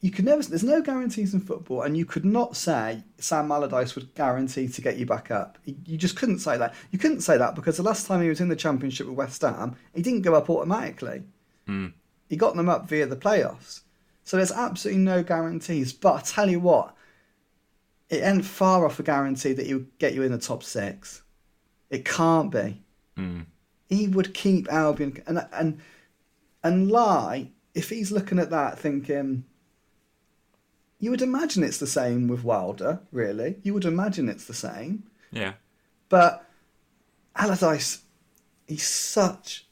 [0.00, 0.42] You could never.
[0.42, 4.80] There's no guarantees in football, and you could not say Sam Allardyce would guarantee to
[4.80, 5.58] get you back up.
[5.64, 6.74] You just couldn't say that.
[6.90, 9.42] You couldn't say that because the last time he was in the Championship with West
[9.42, 11.24] Ham, he didn't go up automatically.
[11.68, 11.92] Mm.
[12.28, 13.80] He got them up via the playoffs.
[14.24, 15.92] So there's absolutely no guarantees.
[15.92, 16.94] But I tell you what,
[18.08, 21.22] it ain't far off a guarantee that he would get you in the top six.
[21.90, 22.82] It can't be.
[23.18, 23.46] Mm.
[23.88, 25.80] He would keep Albion and and
[26.62, 29.44] and Lai if he's looking at that thinking.
[31.00, 33.56] You would imagine it's the same with Wilder, really.
[33.62, 35.04] You would imagine it's the same.
[35.32, 35.54] Yeah.
[36.10, 36.46] But
[37.34, 38.02] Allardyce,
[38.68, 39.66] he's such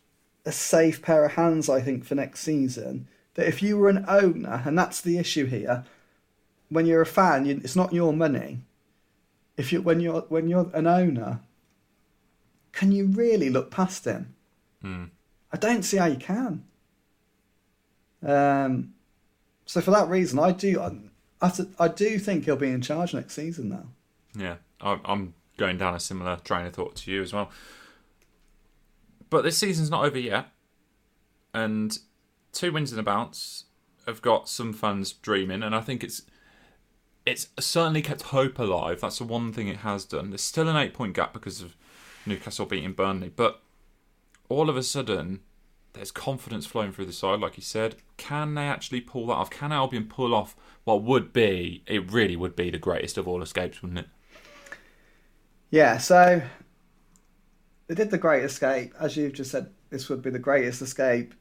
[0.47, 3.09] a safe pair of hands, I think, for next season.
[3.35, 5.85] That if you were an owner, and that's the issue here,
[6.71, 8.61] when you're a fan, you, it's not your money.
[9.59, 11.41] If you when you're when you're an owner,
[12.73, 14.35] can you really look past him?
[14.83, 15.11] Mm.
[15.53, 16.65] I don't see how you can.
[18.25, 18.95] Um,
[19.67, 20.81] so for that reason, I do
[21.41, 23.87] I, I, do think he'll be in charge next season now.
[24.37, 27.51] Yeah, I'm going down a similar train of thought to you as well.
[29.31, 30.49] But this season's not over yet,
[31.55, 31.99] and
[32.53, 33.65] two wins in a bounce
[34.07, 36.23] have got some fans dreaming, and I think it's
[37.27, 39.03] it's certainly kept hope alive.
[39.03, 40.31] That's the one thing it has done.
[40.31, 41.77] There's still an eight point gap because of
[42.25, 43.61] Newcastle beating Burnley, but
[44.49, 45.41] all of a sudden
[45.93, 47.97] there's confidence flowing through the side, like you said.
[48.17, 49.51] Can they actually pull that off?
[49.51, 53.43] Can Albion pull off what would be, it really would be the greatest of all
[53.43, 54.07] escapes, wouldn't it?
[55.71, 56.43] Yeah, so
[57.87, 58.95] they did the Great Escape.
[58.99, 61.35] As you've just said, this would be the greatest escape.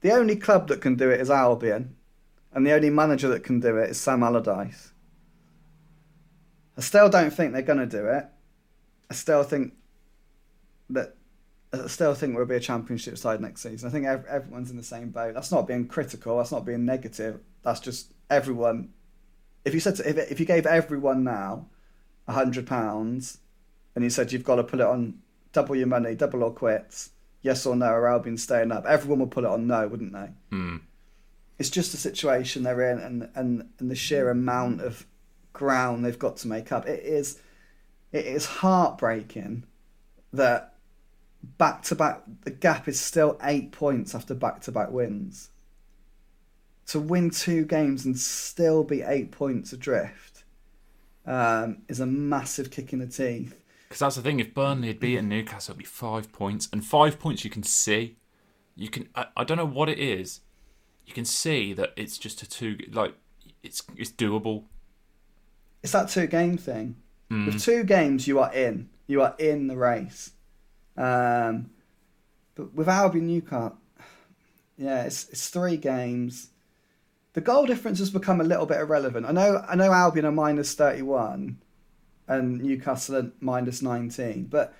[0.00, 1.96] The only club that can do it is Albion,
[2.52, 4.92] and the only manager that can do it is Sam Allardyce.
[6.76, 8.26] I still don't think they're going to do it.
[9.10, 9.74] I still think
[10.90, 11.15] that
[11.72, 13.88] I still think we'll be a championship side next season.
[13.88, 15.34] I think everyone's in the same boat.
[15.34, 16.36] That's not being critical.
[16.36, 17.40] That's not being negative.
[17.62, 18.90] That's just everyone.
[19.64, 21.66] If you said to, if if you gave everyone now
[22.28, 23.38] a hundred pounds,
[23.94, 25.18] and you said you've got to put it on
[25.52, 27.10] double your money, double or quits,
[27.42, 30.30] yes or no, or Albion staying up, everyone would put it on no, wouldn't they?
[30.52, 30.82] Mm.
[31.58, 35.06] It's just the situation they're in, and and and the sheer amount of
[35.52, 36.86] ground they've got to make up.
[36.86, 37.40] It is,
[38.12, 39.64] it is heartbreaking
[40.32, 40.75] that
[41.42, 45.50] back to back, the gap is still eight points after back to back wins.
[46.88, 50.44] To win two games and still be eight points adrift
[51.26, 53.54] um, is a massive kick in the teeth.
[53.88, 54.40] Because that's the thing.
[54.40, 58.16] If Burnley had beaten Newcastle, it'd be five points, and five points you can see.
[58.74, 59.08] You can.
[59.14, 60.40] I, I don't know what it is.
[61.06, 62.78] You can see that it's just a two.
[62.90, 63.14] Like
[63.62, 64.64] it's it's doable.
[65.82, 66.96] It's that two game thing.
[67.30, 67.46] Mm.
[67.46, 68.88] With two games, you are in.
[69.06, 70.32] You are in the race.
[70.96, 71.70] Um,
[72.54, 73.78] but with Albion Newcastle,
[74.76, 76.50] yeah, it's it's three games.
[77.32, 79.26] The goal difference has become a little bit irrelevant.
[79.26, 81.58] I know I know Albion are minus thirty one,
[82.28, 84.44] and Newcastle are minus nineteen.
[84.44, 84.74] But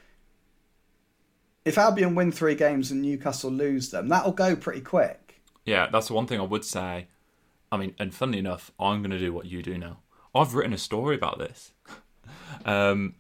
[1.65, 5.43] if Albion win three games and Newcastle lose them, that'll go pretty quick.
[5.65, 7.09] Yeah, that's the one thing I would say.
[7.73, 9.99] I mean, and funnily enough, I'm going to do what you do now.
[10.33, 11.73] I've written a story about this.
[12.65, 13.17] um,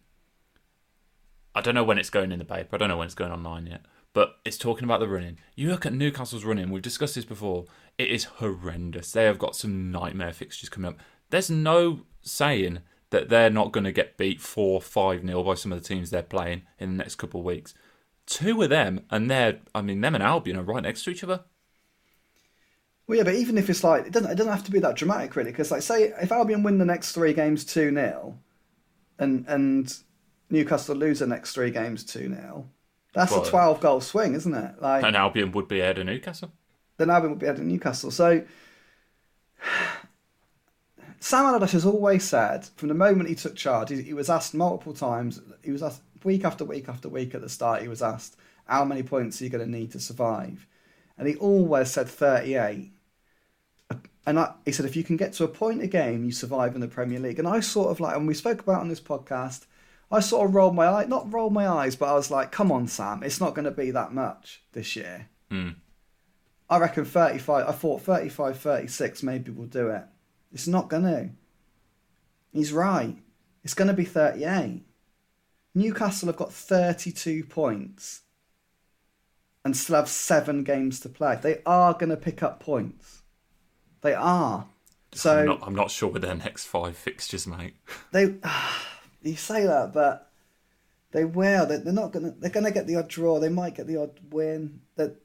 [1.57, 2.77] I don't know when it's going in the paper.
[2.77, 3.81] I don't know when it's going online yet.
[4.13, 5.39] But it's talking about the running.
[5.55, 6.71] You look at Newcastle's running.
[6.71, 7.65] We've discussed this before.
[7.97, 9.11] It is horrendous.
[9.11, 10.99] They have got some nightmare fixtures coming up.
[11.31, 15.73] There's no saying that they're not going to get beat 4 5 0 by some
[15.73, 17.73] of the teams they're playing in the next couple of weeks.
[18.27, 21.25] Two of them, and they're, I mean, them and Albion are right next to each
[21.25, 21.45] other.
[23.07, 24.97] Well, yeah, but even if it's like, it doesn't, it doesn't have to be that
[24.97, 25.53] dramatic, really.
[25.53, 28.39] Because, like, say, if Albion win the next three games 2 0,
[29.19, 29.97] and, and
[30.51, 32.69] Newcastle lose the next three games 2 0,
[33.13, 34.81] that's well, a 12 goal swing, isn't it?
[34.81, 36.53] Like, and Albion would be ahead of Newcastle.
[36.99, 38.11] Then Albion would be ahead of Newcastle.
[38.11, 38.45] So
[41.19, 44.55] Sam Allardyce has always said, from the moment he took charge, he, he, was asked
[44.55, 48.03] multiple times, he was asked week after week after week at the start, he was
[48.03, 48.37] asked,
[48.67, 50.67] how many points are you going to need to survive?
[51.19, 52.93] And he always said 38.
[54.27, 56.75] And I, he said, if you can get to a point a game, you survive
[56.75, 57.39] in the Premier League.
[57.39, 59.67] And I sort of like, and we spoke about on this podcast,
[60.11, 62.71] I sort of rolled my eye, not rolled my eyes, but I was like, come
[62.71, 65.29] on, Sam, it's not going to be that much this year.
[65.51, 65.77] Mm.
[66.71, 70.03] I reckon 35, I thought 35, 36 maybe we'll do it.
[70.53, 71.31] It's not going to.
[72.53, 73.17] He's right.
[73.65, 74.85] It's going to be 38.
[75.75, 78.23] Newcastle have got 32 points
[79.65, 81.39] and still have seven games to play.
[81.41, 83.23] They are going to pick up points.
[84.03, 84.67] They are.
[85.13, 87.75] So I'm not, I'm not sure with their next five fixtures, mate.
[88.13, 88.37] they,
[89.31, 90.31] you say that, but
[91.13, 91.67] they will.
[91.67, 92.39] They're, they're not going to.
[92.39, 93.39] They're to get the odd draw.
[93.39, 94.81] They might get the odd win.
[94.97, 95.17] That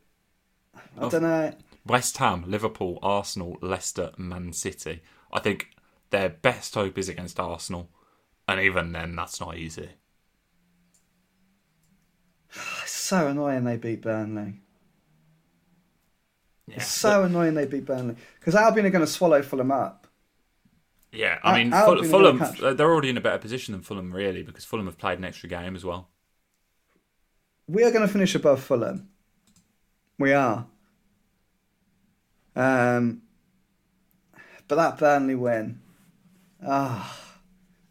[0.98, 1.54] I don't know.
[1.86, 5.02] West Ham, Liverpool, Arsenal, Leicester, Man City.
[5.34, 5.70] I think
[6.12, 7.90] their best hope is against Arsenal,
[8.48, 9.90] and even then, that's not easy.
[12.84, 14.62] It's so annoying they beat Burnley.
[16.68, 20.01] Yeah, It's so annoying they beat Burnley because Albion are going to swallow Fulham up.
[21.12, 21.40] Yeah.
[21.44, 22.42] I mean, Fulham,
[22.76, 25.50] they're already in a better position than Fulham, really, because Fulham have played an extra
[25.50, 26.10] game as well.
[27.68, 29.10] We are going to finish above Fulham.
[30.18, 30.68] We are.
[32.56, 33.22] Um,
[34.68, 35.82] but that Burnley win,
[36.66, 37.18] ah,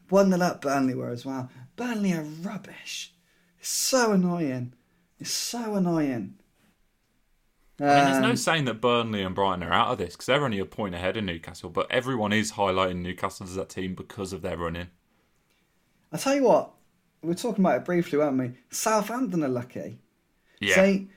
[0.08, 1.50] one that up Burnley were as well.
[1.76, 3.14] Burnley are rubbish.
[3.58, 4.74] It's so annoying.
[5.18, 6.39] It's so annoying.
[7.80, 10.26] I mean, there's no Um, saying that Burnley and Brighton are out of this because
[10.26, 13.94] they're only a point ahead of Newcastle, but everyone is highlighting Newcastle as that team
[13.94, 14.88] because of their running.
[16.12, 16.72] I tell you what,
[17.22, 18.52] we were talking about it briefly, weren't we?
[18.70, 19.98] Southampton are lucky.
[20.60, 21.08] Yeah, Say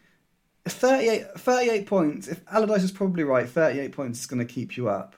[0.65, 2.27] 38, 38 points.
[2.27, 5.15] If Allardyce is probably right, 38 points is going to keep you up.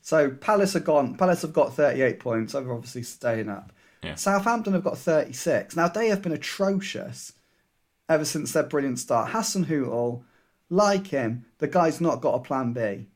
[0.00, 1.16] So Palace are gone.
[1.16, 2.52] Palace have got 38 points.
[2.52, 3.72] They're obviously staying up.
[4.02, 4.14] Yeah.
[4.16, 5.76] Southampton have got 36.
[5.76, 7.32] Now they have been atrocious
[8.08, 9.32] ever since their brilliant start.
[9.32, 10.22] Hasenhüttl,
[10.70, 13.06] like him, the guy's not got a plan B.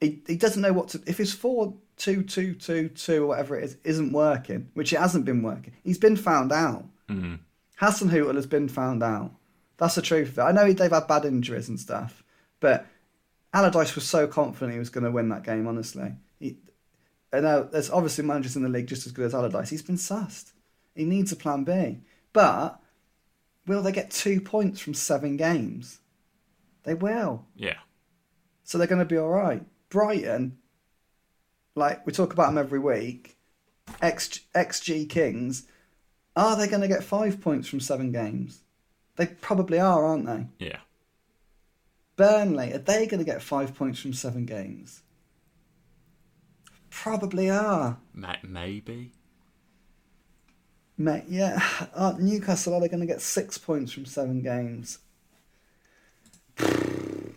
[0.00, 1.02] He he doesn't know what to.
[1.06, 4.98] If his four two two two two or whatever it is isn't working, which it
[4.98, 6.84] hasn't been working, he's been found out.
[7.08, 7.40] Mhm.
[7.80, 9.32] Hasenhüttl has been found out.
[9.78, 10.42] That's the truth of it.
[10.42, 12.22] I know they've had bad injuries and stuff,
[12.60, 12.86] but
[13.52, 15.66] Allardyce was so confident he was going to win that game.
[15.66, 16.56] Honestly, he,
[17.32, 19.70] I know there's obviously managers in the league just as good as Allardyce.
[19.70, 20.52] He's been sussed.
[20.94, 21.98] He needs a plan B.
[22.32, 22.80] But
[23.66, 26.00] will they get two points from seven games?
[26.86, 27.44] They will.
[27.54, 27.76] yeah.
[28.64, 29.62] So they're going to be all right.
[29.90, 30.56] Brighton,
[31.74, 33.36] like we talk about them every week,
[34.00, 35.66] X, XG Kings,
[36.34, 38.62] are they going to get five points from seven games?
[39.16, 40.46] They probably are, aren't they?
[40.66, 40.78] Yeah.
[42.16, 45.02] Burnley, are they going to get five points from seven games?
[46.90, 47.98] Probably are.
[48.14, 49.12] Ma- Maybe.
[50.98, 51.62] Mate, yeah.
[51.94, 54.98] Uh, Newcastle, are they going to get six points from seven games?
[56.58, 57.34] And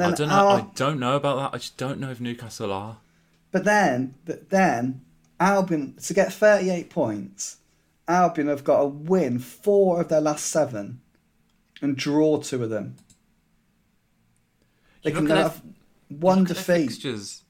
[0.00, 0.34] then I don't know.
[0.34, 1.54] our- I don't know about that.
[1.56, 2.98] I just don't know if Newcastle are.
[3.50, 5.02] But then, but then,
[5.40, 7.58] Albion to get 38 points,
[8.08, 11.00] Albion have got to win four of their last seven,
[11.80, 12.96] and draw two of them.
[15.02, 15.62] They You can at their- have
[16.08, 16.90] one Look at their defeat.
[16.92, 17.42] fixtures.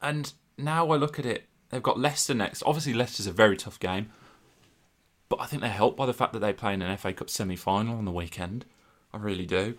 [0.00, 2.62] And now I look at it, they've got Leicester next.
[2.64, 4.10] Obviously, Leicester's a very tough game,
[5.28, 7.30] but I think they're helped by the fact that they play in an FA Cup
[7.30, 8.64] semi-final on the weekend.
[9.12, 9.76] I really do.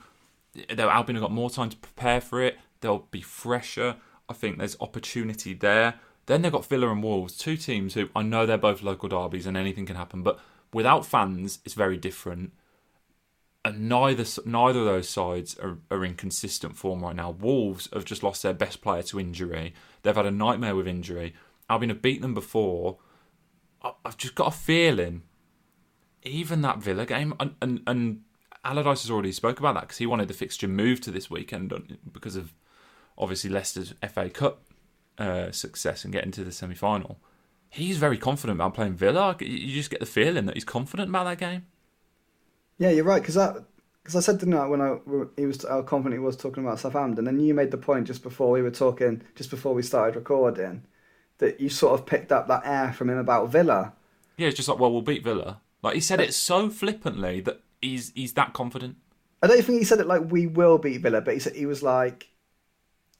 [0.73, 2.57] Though Albion have got more time to prepare for it.
[2.81, 3.97] They'll be fresher.
[4.27, 5.95] I think there's opportunity there.
[6.25, 9.45] Then they've got Villa and Wolves, two teams who I know they're both local derbies
[9.45, 10.39] and anything can happen, but
[10.71, 12.51] without fans, it's very different
[13.65, 17.31] and neither neither of those sides are, are in consistent form right now.
[17.31, 19.73] Wolves have just lost their best player to injury.
[20.01, 21.33] They've had a nightmare with injury.
[21.69, 22.97] Albion have beaten them before.
[23.83, 25.23] I- I've just got a feeling,
[26.23, 28.21] even that Villa game, and and, and
[28.63, 31.97] Allardyce has already spoke about that because he wanted the fixture moved to this weekend
[32.11, 32.53] because of
[33.17, 34.63] obviously Leicester's FA Cup
[35.17, 37.19] uh, success and getting to the semi final.
[37.69, 39.35] He's very confident about playing Villa.
[39.39, 41.67] You just get the feeling that he's confident about that game.
[42.79, 43.21] Yeah, you're right.
[43.21, 43.63] Because that
[44.01, 44.97] because I said didn't I when I
[45.37, 48.23] he was how confident he was talking about Southampton, and you made the point just
[48.23, 50.83] before we were talking, just before we started recording,
[51.37, 53.93] that you sort of picked up that air from him about Villa.
[54.37, 55.61] Yeah, it's just like, well, we'll beat Villa.
[55.81, 58.97] Like he said it so flippantly that he's he's that confident.
[59.41, 61.65] I don't think he said it like we will beat Villa, but he said he
[61.65, 62.27] was like,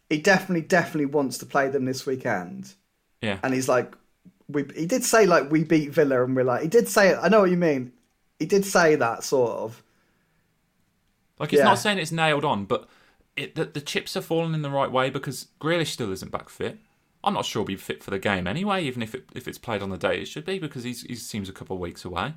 [0.10, 2.74] he definitely, definitely wants to play them this weekend,
[3.22, 3.96] Yeah, and he's like,
[4.50, 4.66] we.
[4.76, 7.20] He did say like we beat Villa, and we're like, he did say it.
[7.22, 7.94] I know what you mean.
[8.40, 9.84] He did say that sort of.
[11.40, 11.66] like he's yeah.
[11.66, 12.90] not saying it's nailed on, but
[13.38, 16.50] it the, the chips are falling in the right way because Grealish still isn't back
[16.50, 16.80] fit.
[17.24, 19.58] I'm not sure he'll be fit for the game anyway, even if it if it's
[19.58, 22.04] played on the day it should be because he's he seems a couple of weeks
[22.04, 22.34] away.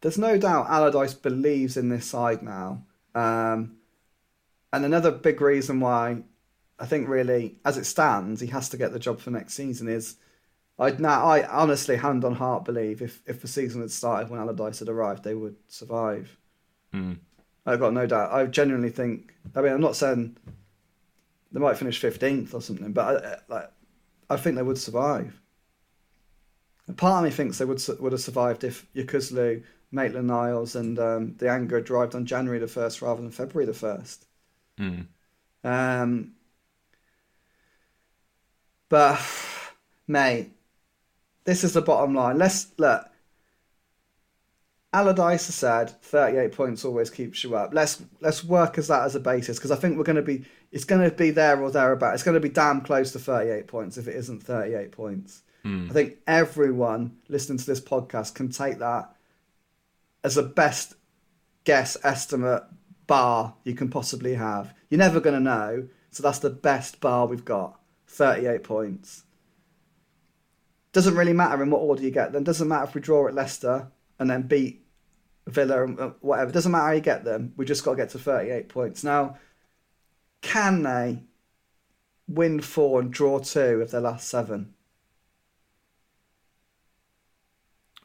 [0.00, 2.84] There's no doubt Allardyce believes in this side now.
[3.14, 3.78] Um,
[4.72, 6.22] and another big reason why
[6.78, 9.88] I think really, as it stands, he has to get the job for next season
[9.88, 10.16] is
[10.78, 14.38] I now I honestly hand on heart believe if, if the season had started when
[14.40, 16.38] Allardyce had arrived, they would survive.
[16.92, 17.14] Hmm.
[17.66, 18.32] I've got no doubt.
[18.32, 19.34] I genuinely think.
[19.54, 20.36] I mean, I'm not saying
[21.50, 23.70] they might finish fifteenth or something, but I, like
[24.30, 25.40] I think they would survive.
[26.96, 31.32] Part of me thinks they would would have survived if Yokuslu, Maitland Niles, and um,
[31.32, 34.26] Diagne arrived on January the first rather than February the first.
[34.78, 35.06] Mm.
[35.64, 36.32] Um,
[38.88, 39.20] but
[40.06, 40.50] mate,
[41.44, 42.38] this is the bottom line.
[42.38, 43.08] Let's look.
[44.92, 47.74] Allardyce has said 38 points always keeps you up.
[47.74, 50.44] Let's let's work as that as a basis because I think we're going to be
[50.72, 52.14] it's going to be there or thereabout.
[52.14, 55.42] It's going to be damn close to 38 points if it isn't 38 points.
[55.64, 55.90] Mm.
[55.90, 59.14] I think everyone listening to this podcast can take that
[60.24, 60.94] as a best
[61.64, 62.62] guess estimate
[63.06, 64.74] bar you can possibly have.
[64.90, 67.80] You're never going to know, so that's the best bar we've got.
[68.06, 69.24] 38 points.
[70.92, 72.44] Doesn't really matter in what order you get them.
[72.44, 73.88] Doesn't matter if we draw at Leicester
[74.18, 74.84] and then beat
[75.46, 76.50] Villa and uh, whatever.
[76.50, 77.52] Doesn't matter how you get them.
[77.56, 79.04] We just got to get to 38 points.
[79.04, 79.36] Now,
[80.40, 81.22] can they
[82.26, 84.74] win four and draw two of their last seven?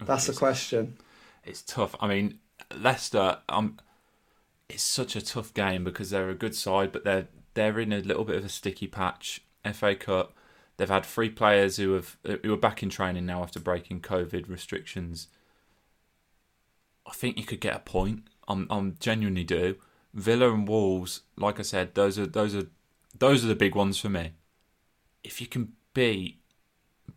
[0.01, 0.97] That's the question.
[1.43, 1.95] It's tough.
[1.99, 2.39] I mean,
[2.75, 3.39] Leicester.
[3.49, 3.77] Um,
[4.69, 7.99] it's such a tough game because they're a good side, but they're they're in a
[7.99, 9.41] little bit of a sticky patch.
[9.73, 10.33] FA Cup.
[10.77, 14.49] They've had three players who have who are back in training now after breaking COVID
[14.49, 15.27] restrictions.
[17.05, 18.23] I think you could get a point.
[18.47, 19.75] I'm I'm genuinely do.
[20.13, 22.67] Villa and Wolves, like I said, those are those are
[23.17, 24.33] those are the big ones for me.
[25.23, 26.39] If you can beat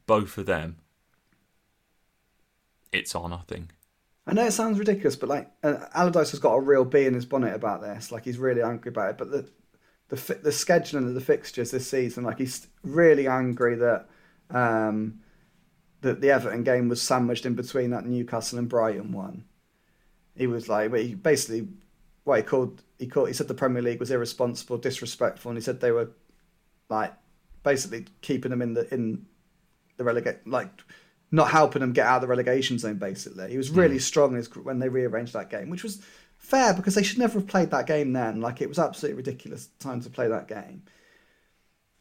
[0.07, 0.79] both of them,
[2.93, 3.33] it's on.
[3.33, 3.76] I think.
[4.27, 7.15] I know it sounds ridiculous, but like uh, Allardyce has got a real bee in
[7.15, 8.11] his bonnet about this.
[8.11, 9.19] Like he's really angry about it.
[9.19, 9.49] But the
[10.09, 14.09] the the scheduling of the fixtures this season, like he's really angry that
[14.51, 15.21] um,
[16.01, 19.45] that the Everton game was sandwiched in between that Newcastle and Brighton one.
[20.37, 21.69] He was like, but he basically
[22.25, 25.63] what he called he called he said the Premier League was irresponsible, disrespectful, and he
[25.63, 26.11] said they were
[26.89, 27.15] like
[27.63, 29.27] basically keeping them in the in
[29.97, 30.71] the relegate like
[31.31, 32.99] not helping them get out of the relegation zone.
[32.99, 34.03] Basically, he was really mm.
[34.03, 36.01] strong when they rearranged that game, which was
[36.39, 38.41] fair because they should never have played that game then.
[38.41, 40.83] Like it was absolutely ridiculous time to play that game.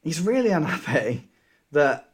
[0.01, 1.30] He's really unhappy
[1.71, 2.11] that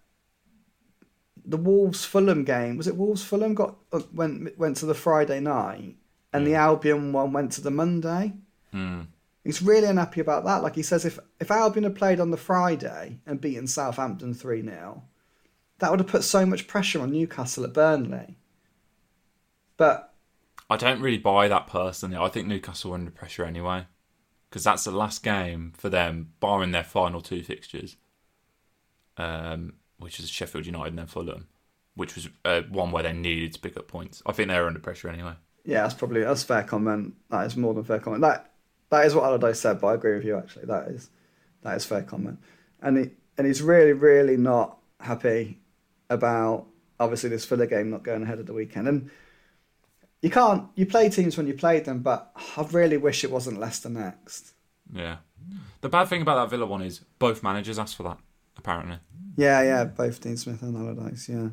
[1.43, 5.39] the Wolves Fulham game was it Wolves Fulham got uh, went went to the Friday
[5.39, 5.95] night
[6.31, 6.45] and mm.
[6.45, 8.33] the Albion one went to the Monday.
[8.73, 9.07] Mm.
[9.43, 10.61] He's really unhappy about that.
[10.61, 14.61] Like he says, if if Albion had played on the Friday and beaten Southampton three
[14.61, 15.03] 0
[15.81, 18.37] that would have put so much pressure on Newcastle at Burnley.
[19.77, 20.13] But
[20.69, 22.17] I don't really buy that personally.
[22.17, 23.87] I think Newcastle are under pressure anyway,
[24.47, 27.97] because that's the last game for them, barring their final two fixtures,
[29.17, 31.47] um, which is Sheffield United and then Fulham,
[31.95, 34.21] which was uh, one where they needed to pick up points.
[34.27, 35.33] I think they were under pressure anyway.
[35.65, 37.15] Yeah, that's probably that's fair comment.
[37.31, 38.21] That is more than fair comment.
[38.21, 38.53] That
[38.91, 40.65] that is what Allardyce said, but I agree with you actually.
[40.65, 41.09] That is
[41.63, 42.37] that is fair comment,
[42.83, 45.60] and he and he's really really not happy
[46.11, 46.67] about
[46.99, 48.87] obviously this Villa game not going ahead at the weekend.
[48.87, 49.09] And
[50.21, 53.59] you can't you play teams when you played them, but I really wish it wasn't
[53.59, 54.53] Leicester next.
[54.93, 55.17] Yeah.
[55.81, 58.19] The bad thing about that Villa one is both managers asked for that,
[58.57, 58.97] apparently.
[59.35, 61.49] Yeah, yeah, both Dean Smith and Allardyce, yeah.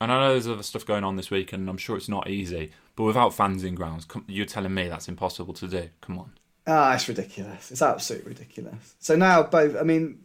[0.00, 2.28] And I know there's other stuff going on this week, and I'm sure it's not
[2.28, 2.72] easy.
[2.96, 5.88] But without fans in grounds, you're telling me that's impossible to do.
[6.02, 6.32] Come on.
[6.66, 7.70] Ah, it's ridiculous.
[7.70, 8.96] It's absolutely ridiculous.
[8.98, 10.18] So now both, I mean,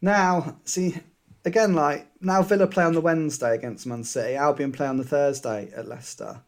[0.00, 0.96] now see,
[1.44, 5.04] again, like now Villa play on the Wednesday against Man City, Albion play on the
[5.04, 6.42] Thursday at Leicester.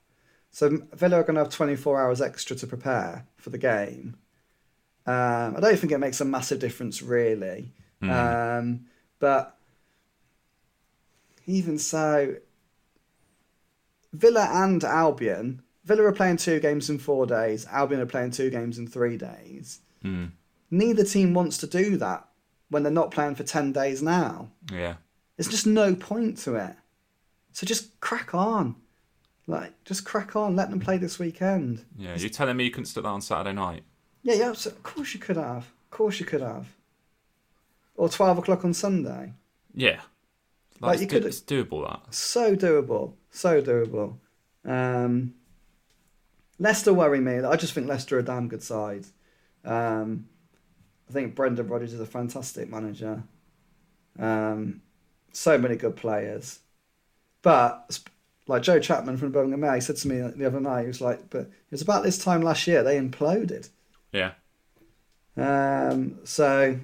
[0.51, 4.17] So Villa are going to have 24 hours extra to prepare for the game.
[5.07, 7.73] Um, I don't think it makes a massive difference, really.
[8.01, 8.59] Mm.
[8.59, 8.87] Um,
[9.19, 9.59] but
[11.47, 12.37] even so,
[14.13, 18.49] Villa and Albion, Villa are playing two games in four days, Albion are playing two
[18.49, 19.81] games in three days.
[20.05, 20.31] Mm.
[20.71, 22.29] Neither team wants to do that
[22.71, 24.49] when they're not playing for 10 days now.
[24.73, 24.95] Yeah.
[25.37, 26.75] There's just no point to it.
[27.53, 28.77] So just crack on.
[29.47, 30.57] Like, just crack on.
[30.57, 31.85] Let them play this weekend.
[31.97, 33.83] Yeah, you're telling me you couldn't start that on Saturday night?
[34.23, 35.59] Yeah, yeah, of course you could have.
[35.59, 36.67] Of course you could have.
[37.95, 39.33] Or 12 o'clock on Sunday.
[39.75, 40.01] Yeah.
[40.81, 41.25] Like, like you could.
[41.25, 42.15] It's doable, that.
[42.15, 43.15] So doable.
[43.31, 44.17] So doable.
[44.65, 45.35] Um,
[46.59, 47.41] Leicester worry me.
[47.41, 49.07] I just think Leicester are a damn good side.
[49.65, 50.27] Um,
[51.15, 53.23] think Brendan Rodgers is a fantastic manager.
[54.19, 54.83] Um,
[55.33, 56.61] so many good players.
[57.43, 57.99] But
[58.47, 61.01] like Joe Chapman from Birmingham Mail, he said to me the other night, he was
[61.01, 63.71] like, "But it was about this time last year they imploded."
[64.13, 64.33] Yeah.
[65.37, 66.19] Um.
[66.25, 66.79] So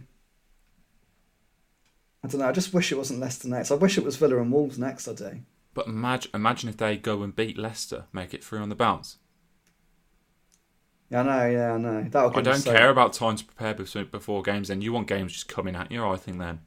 [2.22, 2.49] I don't know.
[2.49, 3.70] I just wish it wasn't Leicester next.
[3.70, 5.09] I wish it was Villa and Wolves next.
[5.09, 5.41] I do.
[5.72, 9.18] But imagine, imagine if they go and beat Leicester, make it through on the bounce.
[11.11, 11.47] Yeah, I know.
[11.51, 12.07] Yeah, I know.
[12.09, 12.73] That'll I don't so...
[12.73, 14.69] care about time to prepare before games.
[14.69, 16.07] Then you want games just coming at you.
[16.07, 16.61] I think then.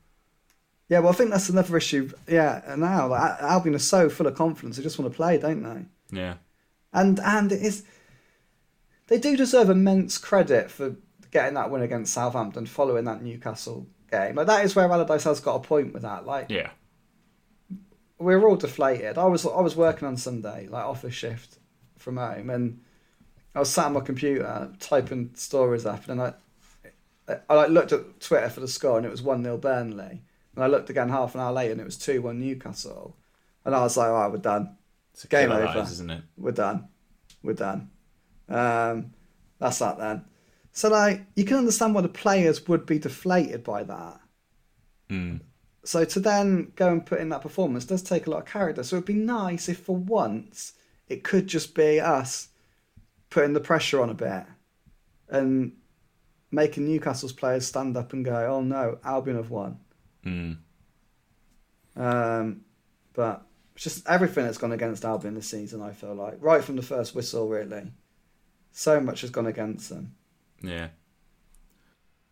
[0.90, 2.12] Yeah, well, I think that's another issue.
[2.28, 5.64] Yeah, now like, Albion are so full of confidence; they just want to play, don't
[5.64, 5.86] they?
[6.16, 6.36] Yeah.
[6.92, 7.84] And and it is
[9.08, 10.96] they do deserve immense credit for
[11.32, 14.36] getting that win against Southampton, following that Newcastle game.
[14.36, 16.26] Like that is where Allardyce has got a point with that.
[16.26, 16.70] Like, Yeah.
[18.20, 19.18] we're all deflated.
[19.18, 21.58] I was I was working on Sunday, like office shift
[21.98, 22.82] from home, and
[23.56, 26.34] I was sat on my computer typing stories up, and then
[27.28, 30.22] I I like looked at Twitter for the score, and it was one 0 Burnley,
[30.56, 33.16] and I looked again half an hour later, and it was two one Newcastle,
[33.66, 34.76] and I was like, oh, we're done,
[35.14, 35.80] It's a Game over.
[35.80, 36.24] is, isn't it?
[36.38, 36.88] we're done,
[37.42, 37.90] we're done.
[38.50, 39.14] Um,
[39.60, 40.26] that's that then.
[40.72, 44.20] So like you can understand why the players would be deflated by that.
[45.10, 45.42] Mm.
[45.86, 48.84] So to then go and put in that performance does take a lot of character.
[48.84, 50.74] So it'd be nice if for once
[51.08, 52.50] it could just be us
[53.34, 54.46] putting the pressure on a bit
[55.28, 55.72] and
[56.52, 59.80] making Newcastle's players stand up and go, "Oh no, Albion have won."
[60.24, 60.58] Mm.
[61.96, 62.62] Um,
[63.14, 65.82] but it's just everything that's gone against Albion this season.
[65.82, 67.92] I feel like right from the first whistle, really,
[68.72, 70.16] so much has gone against them.
[70.62, 70.90] Yeah.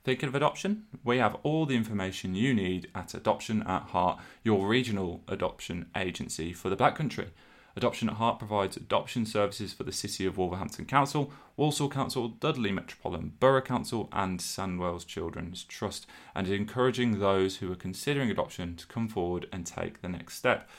[0.04, 0.86] Thinking of adoption?
[1.04, 6.54] We have all the information you need at Adoption at Heart, your regional adoption agency
[6.54, 7.30] for the Black Country.
[7.76, 12.72] Adoption at Heart provides adoption services for the City of Wolverhampton Council, Walsall Council, Dudley
[12.72, 16.06] Metropolitan Borough Council, and Sandwells Children's Trust,
[16.36, 20.36] and is encouraging those who are considering adoption to come forward and take the next
[20.36, 20.70] step.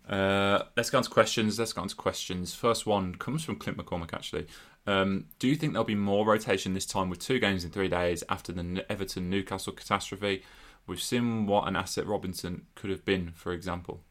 [0.10, 1.60] Uh, let's go on to questions.
[1.60, 2.54] Let's go on to questions.
[2.54, 4.48] First one comes from Clint McCormick, actually.
[4.88, 7.88] Um, do you think there'll be more rotation this time with two games in three
[7.88, 10.44] days after the Everton Newcastle catastrophe?
[10.88, 14.04] We've seen what an asset Robinson could have been, for example.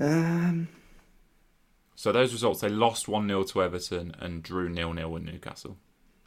[0.00, 0.68] Um,
[1.96, 5.76] So those results, they lost 1 0 to Everton and drew 0 0 with Newcastle.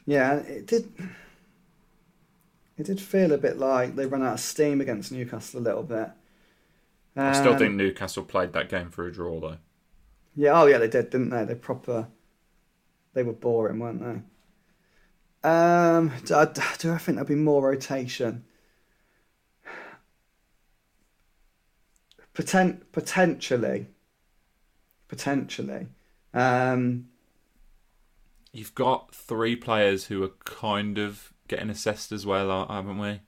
[0.06, 0.92] yeah, it did.
[2.78, 5.82] It did feel a bit like they ran out of steam against Newcastle a little
[5.82, 6.10] bit.
[7.24, 9.58] I still Um, think Newcastle played that game for a draw, though.
[10.34, 11.44] Yeah, oh yeah, they did, didn't they?
[11.44, 12.08] They proper.
[13.12, 14.22] They were boring, weren't they?
[15.44, 16.44] Um, do I,
[16.78, 18.44] do I think there'll be more rotation?
[22.34, 23.88] Potent, potentially,
[25.08, 25.88] potentially.
[26.32, 27.08] Um,
[28.52, 33.20] You've got three players who are kind of getting assessed as well, haven't we?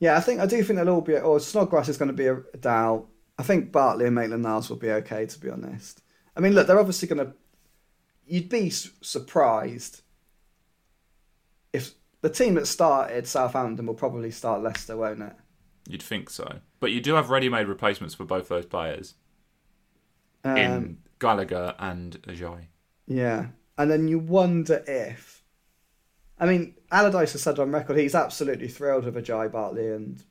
[0.00, 1.16] yeah, I think I do think they'll all be.
[1.16, 3.06] Or Snodgrass is going to be a, a doubt.
[3.38, 6.02] I think Bartley and Maitland Niles will be okay, to be honest.
[6.36, 7.32] I mean, look, they're obviously going to.
[8.26, 10.02] You'd be surprised
[12.20, 15.32] the team that started Southampton will probably start Leicester, won't it?
[15.88, 16.60] You'd think so.
[16.80, 19.14] But you do have ready made replacements for both those players
[20.44, 22.66] Um, in Gallagher and Ajayi.
[23.06, 23.46] Yeah,
[23.76, 25.42] and then you wonder if.
[26.38, 30.22] I mean, Allardyce has said on record he's absolutely thrilled with Ajayi Bartley and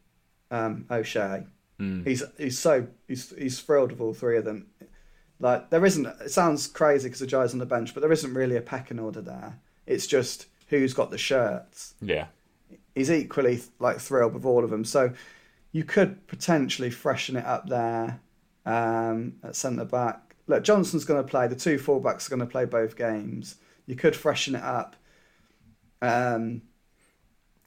[0.51, 1.45] um, O'Shea.
[1.79, 2.07] Mm.
[2.07, 4.67] He's he's so he's he's thrilled with all three of them.
[5.39, 6.05] Like there isn't.
[6.05, 9.21] It sounds crazy because Ajayi's on the bench, but there isn't really a pecking order
[9.21, 9.59] there.
[9.85, 11.95] It's just who's got the shirts.
[12.01, 12.27] Yeah.
[12.95, 14.83] He's equally like thrilled with all of them.
[14.83, 15.13] So
[15.71, 18.19] you could potentially freshen it up there
[18.65, 20.35] um, at centre back.
[20.47, 21.47] Look, Johnson's going to play.
[21.47, 23.55] The two fullbacks are going to play both games.
[23.85, 24.95] You could freshen it up
[26.01, 26.61] um,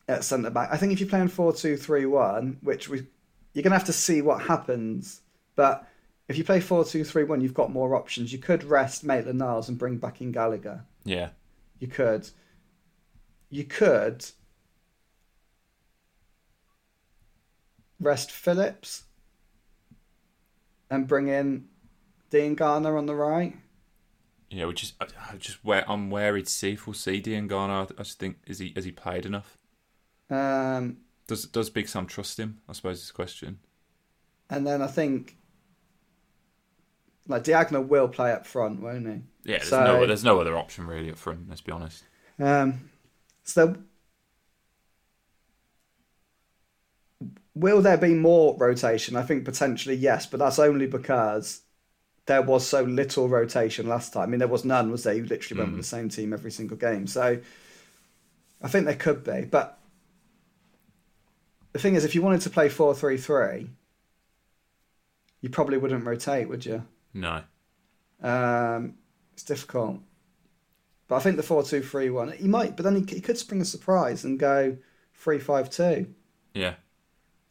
[0.08, 0.70] at centre back.
[0.72, 3.06] I think if you're playing four two three one, which we
[3.52, 5.22] you're going to have to see what happens,
[5.56, 5.86] but
[6.28, 8.32] if you play four two three one, you've got more options.
[8.32, 10.84] You could rest Maitland Niles and bring back in Gallagher.
[11.04, 11.30] Yeah.
[11.78, 12.28] You could.
[13.50, 14.24] You could
[17.98, 19.04] rest Phillips
[20.90, 21.66] and bring in
[22.30, 23.56] Diangana on the right.
[24.50, 27.90] Yeah, which is I, I just where I'm wary to see if we'll see Diangana.
[27.98, 29.56] I just think is he has he played enough?
[30.28, 32.60] Um, Does does Big Sam trust him?
[32.68, 33.58] I suppose is the question.
[34.48, 35.36] and then I think
[37.28, 39.22] like Diagne will play up front, won't he?
[39.50, 41.48] Yeah, there's So- no there's no other option really up front.
[41.48, 42.02] Let's be honest.
[42.40, 42.89] Um,
[43.42, 43.76] so,
[47.54, 49.16] will there be more rotation?
[49.16, 51.62] I think potentially yes, but that's only because
[52.26, 54.22] there was so little rotation last time.
[54.22, 55.14] I mean, there was none, was there?
[55.14, 57.06] You literally went with the same team every single game.
[57.06, 57.40] So
[58.62, 59.46] I think there could be.
[59.50, 59.78] But
[61.72, 63.70] the thing is, if you wanted to play 4 3 3,
[65.40, 66.84] you probably wouldn't rotate, would you?
[67.14, 67.42] No.
[68.22, 68.94] Um,
[69.32, 70.00] it's difficult.
[71.10, 73.36] But I think the 4 2 3 1, he might, but then he, he could
[73.36, 74.76] spring a surprise and go
[75.14, 76.06] 3 5 2.
[76.54, 76.74] Yeah.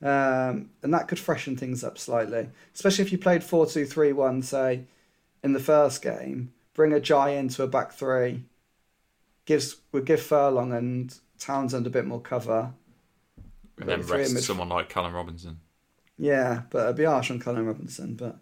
[0.02, 4.14] Um, and that could freshen things up slightly, especially if you played 4 2 3
[4.14, 4.86] 1, say,
[5.44, 8.46] in the first game, bring Ajayi into a back three,
[9.44, 12.72] gives would give Furlong and Townsend a bit more cover.
[13.78, 15.60] And then rest mid- someone like Callum Robinson.
[16.18, 18.16] Yeah, but it'd be harsh on Callum Robinson.
[18.16, 18.38] But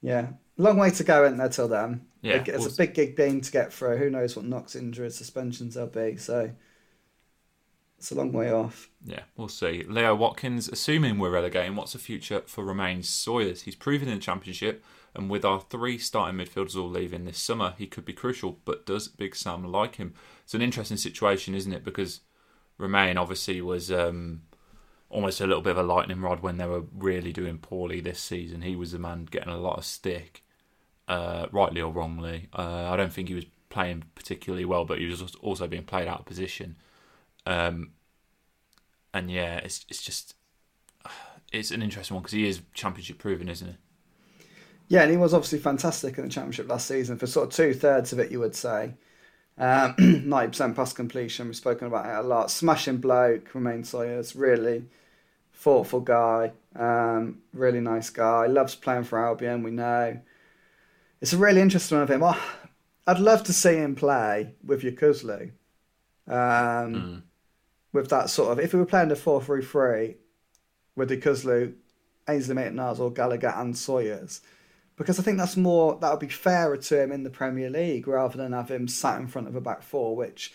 [0.00, 2.06] yeah, long way to go, isn't there, till then?
[2.22, 3.96] Yeah, Like, it's we'll- a big gig game to get through.
[3.98, 6.16] Who knows what knocks, injuries, suspensions there'll be?
[6.16, 6.50] So
[7.98, 8.88] it's a long way off.
[9.04, 9.82] Yeah, we'll see.
[9.88, 13.62] Leo Watkins, assuming we're relegating, what's the future for Romaine Sawyers?
[13.62, 14.84] He's proven in the Championship,
[15.14, 18.58] and with our three starting midfielders all leaving this summer, he could be crucial.
[18.64, 20.14] But does Big Sam like him?
[20.44, 21.84] It's an interesting situation, isn't it?
[21.84, 22.20] Because
[22.78, 24.42] Romain obviously was um,
[25.08, 28.18] almost a little bit of a lightning rod when they were really doing poorly this
[28.20, 28.62] season.
[28.62, 30.42] He was the man getting a lot of stick,
[31.08, 32.48] uh, rightly or wrongly.
[32.52, 36.08] Uh, I don't think he was playing particularly well, but he was also being played
[36.08, 36.76] out of position.
[37.46, 37.92] Um,
[39.12, 40.34] and yeah, it's it's just
[41.52, 43.76] it's an interesting one because he is championship proven, isn't he?
[44.88, 47.72] Yeah, and he was obviously fantastic in the championship last season for sort of two
[47.74, 48.94] thirds of it, you would say.
[49.58, 49.94] Um,
[50.28, 51.46] Ninety percent pass completion.
[51.46, 52.50] We've spoken about it a lot.
[52.50, 54.86] Smashing bloke, Romaine Sawyers, really
[55.54, 58.46] thoughtful guy, um, really nice guy.
[58.46, 59.62] Loves playing for Albion.
[59.62, 60.20] We know.
[61.24, 62.22] It's a really interesting one of him.
[62.22, 62.38] Oh,
[63.06, 65.52] I'd love to see him play with Yokuslu.
[66.28, 67.24] Um,
[67.94, 70.16] With that sort of, if we were playing the four three three,
[70.94, 71.76] with Yokuslu,
[72.28, 74.42] Ainsley Maitland-Niles or Gallagher and Sawyers
[74.96, 78.06] because I think that's more that would be fairer to him in the Premier League
[78.06, 80.52] rather than have him sat in front of a back four, which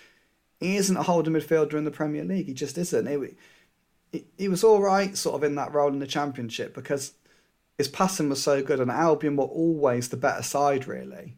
[0.60, 2.46] he isn't a holding midfielder in the Premier League.
[2.46, 3.08] He just isn't.
[3.08, 3.36] He,
[4.12, 7.14] he, he was all right, sort of in that role in the Championship because
[7.80, 11.38] his passing was so good, and Albion were always the better side, really.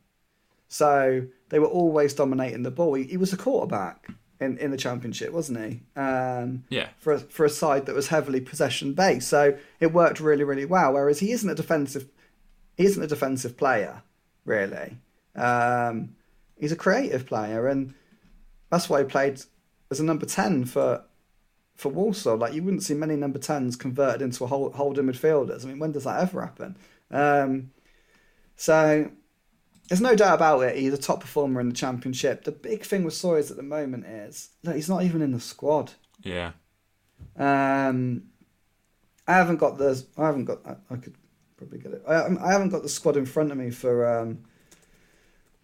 [0.67, 2.95] So they were always dominating the ball.
[2.95, 4.07] He, he was a quarterback
[4.39, 5.81] in, in the Championship, wasn't he?
[5.95, 9.27] Um, Yeah, for a, for a side that was heavily possession based.
[9.27, 10.93] So it worked really, really well.
[10.93, 12.07] Whereas he isn't a defensive,
[12.75, 14.01] he isn't a defensive player,
[14.43, 14.97] really.
[15.35, 16.15] Um,
[16.59, 17.93] he's a creative player, and
[18.71, 19.39] that's why he played
[19.91, 21.03] as a number ten for
[21.75, 22.37] for Walsall.
[22.37, 25.63] Like you wouldn't see many number tens converted into a hold, holding midfielders.
[25.63, 26.77] I mean, when does that ever happen?
[27.09, 27.71] Um,
[28.55, 29.09] so
[29.89, 30.77] there's no doubt about it.
[30.77, 32.43] He's a top performer in the championship.
[32.43, 35.39] The big thing with Sawyers at the moment is look, he's not even in the
[35.39, 35.93] squad.
[36.21, 36.51] yeah,
[37.37, 38.23] Um,
[39.27, 40.03] I haven't got the.
[40.17, 40.59] I haven't got.
[40.65, 41.15] I, I could
[41.57, 42.03] probably get it.
[42.07, 44.39] I, I haven't got the squad in front of me for um,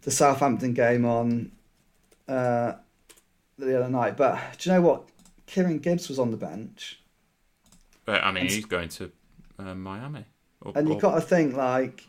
[0.02, 1.52] the Southampton game on
[2.28, 2.74] uh,
[3.58, 4.18] the other night.
[4.18, 5.04] But do you know what?
[5.48, 7.00] Kieran Gibbs was on the bench,
[8.06, 9.12] but I mean And- he's going to
[9.58, 10.26] uh, Miami.
[10.62, 12.04] Or, and you've got to think like,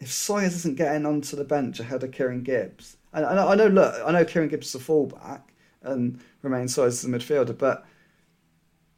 [0.00, 3.54] if Sawyers isn't getting onto the bench ahead of Kieran Gibbs, and I know, I
[3.56, 5.52] know look, I know Kieran Gibbs is a fullback
[5.82, 7.84] and Romaine Sawyers is a midfielder, but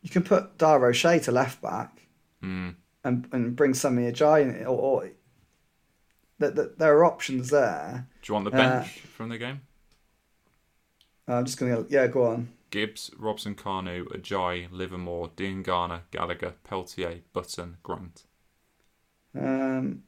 [0.03, 2.03] you can put Dara O'Shea to left back.
[2.43, 5.11] Mm, and and bring Semi Ajayi in, or, or
[6.39, 8.07] that, that there are options there.
[8.23, 9.61] do you want the Uh, bench from the game?
[11.29, 12.49] I'm just gonna yeah go on.
[12.71, 18.25] Gibbs, Robson, Kanu, Ajayi, Livermore, Diangana, Gallagher, Peltier, Button, Grant.
[19.35, 20.03] Um,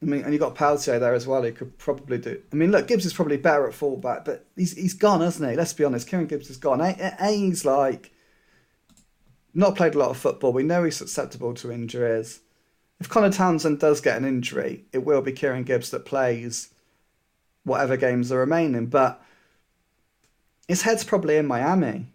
[0.00, 1.42] I mean, and you've got Peltier there as well.
[1.42, 2.40] He could probably do.
[2.52, 5.56] I mean, look, Gibbs is probably better at fullback, but he's he's gone, hasn't he?
[5.56, 6.06] Let's be honest.
[6.08, 6.80] Kieran Gibbs is gone.
[6.80, 8.12] A- A- He's like
[9.54, 10.52] not played a lot of football.
[10.52, 12.40] We know he's susceptible to injuries.
[13.00, 16.70] If Conor Townsend does get an injury, it will be Kieran Gibbs that plays
[17.64, 18.86] whatever games are remaining.
[18.86, 19.22] But
[20.68, 22.06] his head's probably in Miami.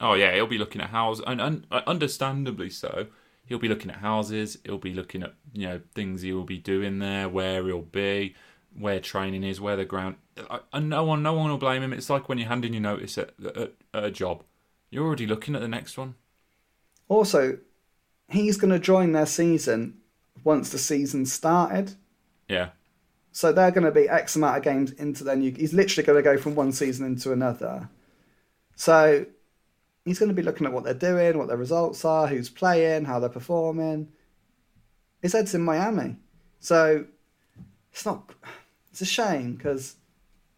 [0.00, 3.06] Oh yeah, he'll be looking at houses, and, and uh, understandably so.
[3.46, 4.58] He'll be looking at houses.
[4.64, 8.34] He'll be looking at you know things he will be doing there, where he'll be,
[8.78, 10.16] where training is, where the ground.
[10.72, 11.92] And no one, no one will blame him.
[11.92, 14.42] It's like when you're handing your notice at, at, at a job.
[14.90, 16.14] You're already looking at the next one.
[17.08, 17.58] Also,
[18.28, 19.98] he's going to join their season
[20.44, 21.94] once the season started.
[22.48, 22.70] Yeah,
[23.36, 25.52] So they're going to be X amount of games into their new.
[25.52, 27.90] He's literally going to go from one season into another.
[28.76, 29.26] So
[30.06, 33.04] he's going to be looking at what they're doing, what their results are, who's playing,
[33.04, 34.08] how they're performing.
[35.20, 36.16] His head's in Miami.
[36.60, 37.04] So
[37.92, 38.32] it's not.
[38.90, 39.96] It's a shame because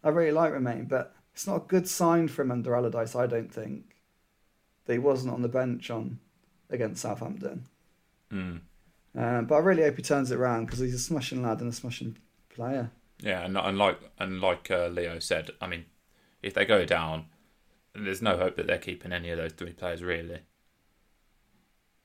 [0.01, 3.27] I really like Romaine, but it's not a good sign for him under Allardyce, I
[3.27, 3.93] don't think,
[4.85, 6.19] that he wasn't on the bench on
[6.69, 7.65] against Southampton.
[8.31, 8.61] Mm.
[9.17, 11.73] Um, but I really hope he turns it around because he's a smashing lad and
[11.73, 12.15] a smashing
[12.49, 12.91] player.
[13.21, 15.85] Yeah, and, and like and like uh, Leo said, I mean,
[16.41, 17.25] if they go down,
[17.93, 20.39] there's no hope that they're keeping any of those three players really.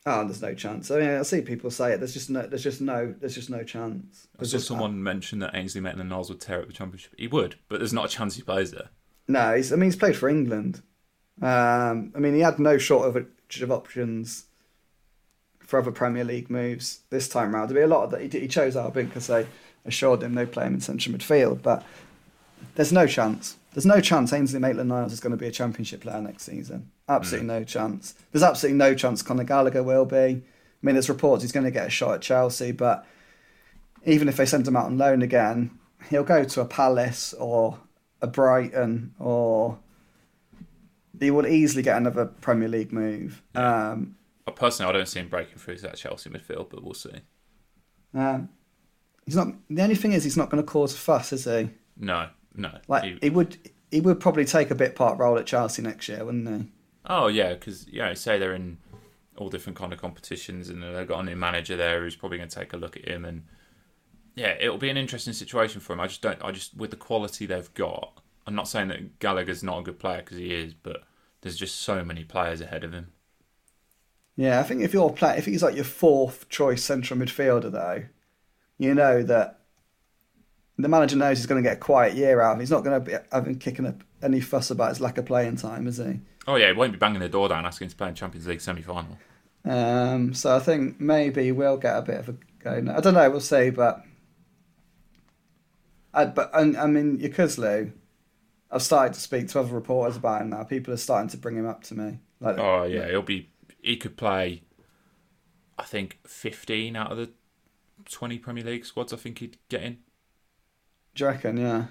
[0.07, 0.91] Oh, there's no chance.
[0.91, 1.99] I mean, I see people say it.
[1.99, 2.47] There's just no.
[2.47, 3.15] There's just no.
[3.19, 4.29] There's just no chance.
[4.39, 7.15] I saw just- someone mention that Ainsley Maitland-Niles would tear up the championship.
[7.17, 8.91] He would, but there's not a chance he plays there.
[9.29, 10.83] No, he's, I mean he's played for England.
[11.41, 14.45] Um, I mean he had no shortage of options
[15.61, 17.71] for other Premier League moves this time round.
[17.71, 18.21] There'd be a lot of that.
[18.21, 19.47] He, he chose Albion because they
[19.85, 21.85] assured him they'd play him in central midfield, but
[22.75, 23.57] there's no chance.
[23.73, 26.91] There's no chance Ainsley Maitland-Niles is going to be a Championship player next season.
[27.09, 28.15] Absolutely no chance.
[28.31, 30.17] There's absolutely no chance Conor Gallagher will be.
[30.17, 30.43] I
[30.83, 33.05] mean, there's reports he's going to get a shot at Chelsea, but
[34.05, 35.71] even if they send him out on loan again,
[36.09, 37.79] he'll go to a Palace or
[38.23, 39.79] a Brighton or
[41.19, 43.43] he will easily get another Premier League move.
[43.55, 44.17] Um,
[44.55, 47.23] personally, I don't see him breaking through to that Chelsea midfield, but we'll see.
[48.15, 48.49] um,
[49.27, 49.49] he's not.
[49.71, 51.71] The only thing is, he's not going to cause a fuss, is he?
[51.97, 52.79] No, no.
[52.89, 53.57] Like He- he would.
[53.91, 56.69] He would probably take a bit part role at Chelsea next year, wouldn't he?
[57.07, 58.79] oh yeah, because you know, say they're in
[59.37, 62.49] all different kind of competitions, and they've got a new manager there who's probably going
[62.49, 63.45] to take a look at him, and
[64.35, 66.01] yeah, it'll be an interesting situation for him.
[66.01, 66.43] I just don't.
[66.43, 68.21] I just with the quality they've got.
[68.47, 71.05] I'm not saying that Gallagher's not a good player because he is, but
[71.43, 73.13] there's just so many players ahead of him.
[74.37, 78.05] Yeah, I think if you're play, if he's like your fourth choice central midfielder, though,
[78.79, 79.61] you know that
[80.79, 82.59] the manager knows he's going to get a quiet year out.
[82.59, 85.57] He's not going to be having kicking up any fuss about his lack of playing
[85.57, 86.21] time, is he?
[86.47, 88.61] Oh yeah, he won't be banging the door down asking to play in Champions League
[88.61, 89.17] semi-final.
[89.65, 92.81] Um, so I think maybe we'll get a bit of a go.
[92.81, 92.97] now.
[92.97, 93.31] I don't know.
[93.31, 94.03] We'll see, but
[96.13, 97.93] I, but I, I mean, Yokuslu,
[98.71, 100.65] I've started to speak to other reporters about him now.
[100.65, 102.19] People are starting to bring him up to me.
[102.41, 103.51] Like, Oh yeah, he'll be.
[103.81, 104.63] He could play.
[105.79, 107.31] I think 15 out of the
[108.11, 109.13] 20 Premier League squads.
[109.13, 109.99] I think he'd get in.
[111.15, 111.57] do you reckon?
[111.57, 111.87] Yeah.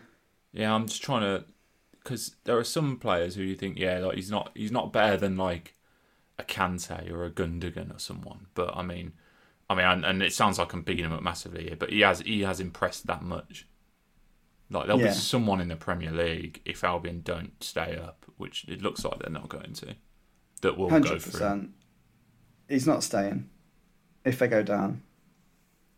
[0.51, 1.45] Yeah, I'm just trying to,
[1.93, 5.17] because there are some players who you think, yeah, like he's not, he's not better
[5.17, 5.75] than like
[6.37, 8.47] a Kante or a Gundogan or someone.
[8.53, 9.13] But I mean,
[9.69, 12.01] I mean, and, and it sounds like I'm bigging him up massively here, but he
[12.01, 13.67] has, he has impressed that much.
[14.69, 15.07] Like there'll Yeah.
[15.07, 19.19] be someone in the Premier League if Albion don't stay up, which it looks like
[19.19, 19.95] they're not going to,
[20.61, 21.69] that will go Hundred through.
[22.69, 23.49] He's not staying
[24.25, 25.01] if they go down.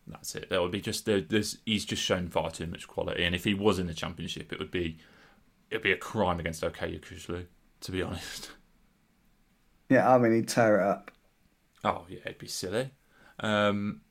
[0.08, 0.50] That's it.
[0.50, 3.54] There would be just there's he's just shown far too much quality, and if he
[3.54, 4.98] was in the championship, it would be
[5.70, 7.46] it'd be a crime against Okay Yokuslu,
[7.82, 8.52] to be honest.
[9.90, 11.12] Yeah, I mean he'd tear it up.
[11.84, 12.92] Oh yeah, it'd be silly.
[13.40, 14.02] Um,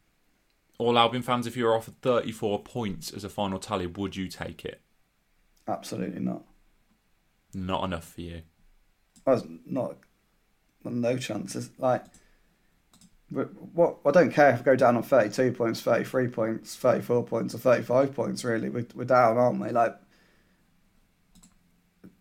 [0.79, 4.29] all Albion fans, if you were offered 34 points as a final tally, would you
[4.29, 4.81] take it?
[5.69, 6.45] Absolutely not.
[7.55, 8.43] Not enough for you.
[9.27, 9.97] Well, not,
[10.85, 11.71] no chances.
[11.79, 12.05] Like,
[13.73, 13.97] what?
[14.07, 17.59] I don't care if we go down on thirty-two points, thirty-three points, thirty-four points, or
[17.59, 18.45] thirty-five points.
[18.45, 19.71] Really, we're, we're down, aren't we?
[19.71, 19.97] Like,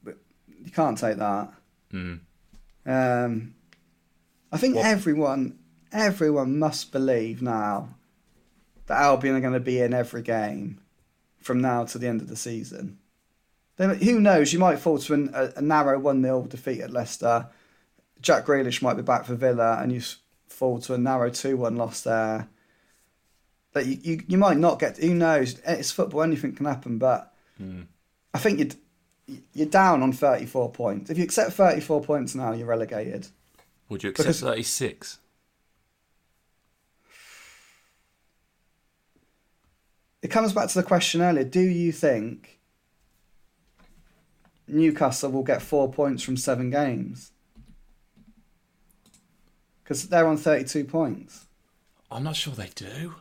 [0.06, 1.54] you can't take that.
[1.92, 2.20] Mm.
[2.86, 3.56] Um,
[4.52, 5.60] I think What- everyone,
[5.92, 7.96] everyone must believe now
[8.88, 10.80] that Albion are going to be in every game
[11.40, 12.98] from now to the end of the season.
[13.78, 14.54] Then who knows?
[14.54, 17.48] You might fall to an, a, a narrow one 0 defeat at Leicester.
[18.22, 20.02] Jack Grealish might be back for Villa, and you
[20.54, 22.48] fall to a narrow two one loss there.
[23.74, 24.98] That you, you you might not get.
[24.98, 25.60] Who knows?
[25.66, 26.22] It's football.
[26.24, 26.98] Anything can happen.
[26.98, 27.30] But
[27.62, 27.86] Mm.
[28.34, 31.10] I think you're you're down on thirty four points.
[31.10, 33.28] If you accept thirty four points now, you're relegated.
[33.90, 35.20] Would you accept Because- 36?
[40.22, 41.44] It comes back to the question earlier.
[41.44, 42.60] Do you think
[44.68, 47.33] Newcastle will get four points from seven games?
[49.84, 51.46] Because they're on 32 points.
[52.10, 53.16] I'm not sure they do.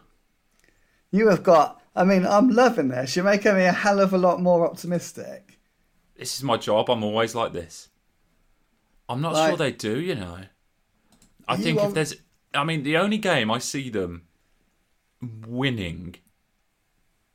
[1.11, 3.17] You have got, I mean, I'm loving this.
[3.17, 5.59] You're making me a hell of a lot more optimistic.
[6.17, 6.89] This is my job.
[6.91, 7.89] I'm always like this.
[9.09, 10.45] I'm not Like- sure they do, you know.
[11.49, 12.15] I You think are- if there's.
[12.55, 14.27] I mean, the only game I see them
[15.47, 16.17] winning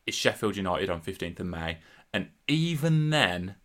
[0.06, 1.80] is Sheffield United on 15th of May.
[2.14, 3.56] And even then,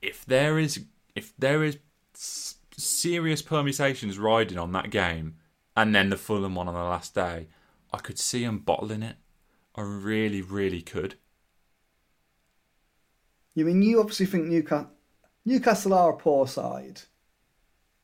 [0.00, 0.84] if there is.
[1.14, 1.78] If there is
[2.76, 5.36] serious permutations riding on that game,
[5.76, 7.48] and then the Fulham one on the last day,
[7.92, 9.16] I could see them bottling it.
[9.74, 11.16] I really, really could.
[13.54, 14.90] You mean you obviously think Newcastle,
[15.44, 17.02] Newcastle are a poor side?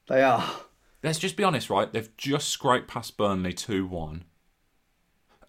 [0.09, 0.45] They are.
[1.03, 1.93] Let's just be honest, right?
[1.93, 4.25] They've just scraped past Burnley 2 1.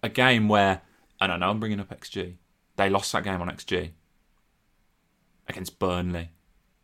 [0.02, 0.82] A game where,
[1.20, 2.36] and I know I'm bringing up XG,
[2.76, 3.90] they lost that game on XG
[5.48, 6.30] against Burnley,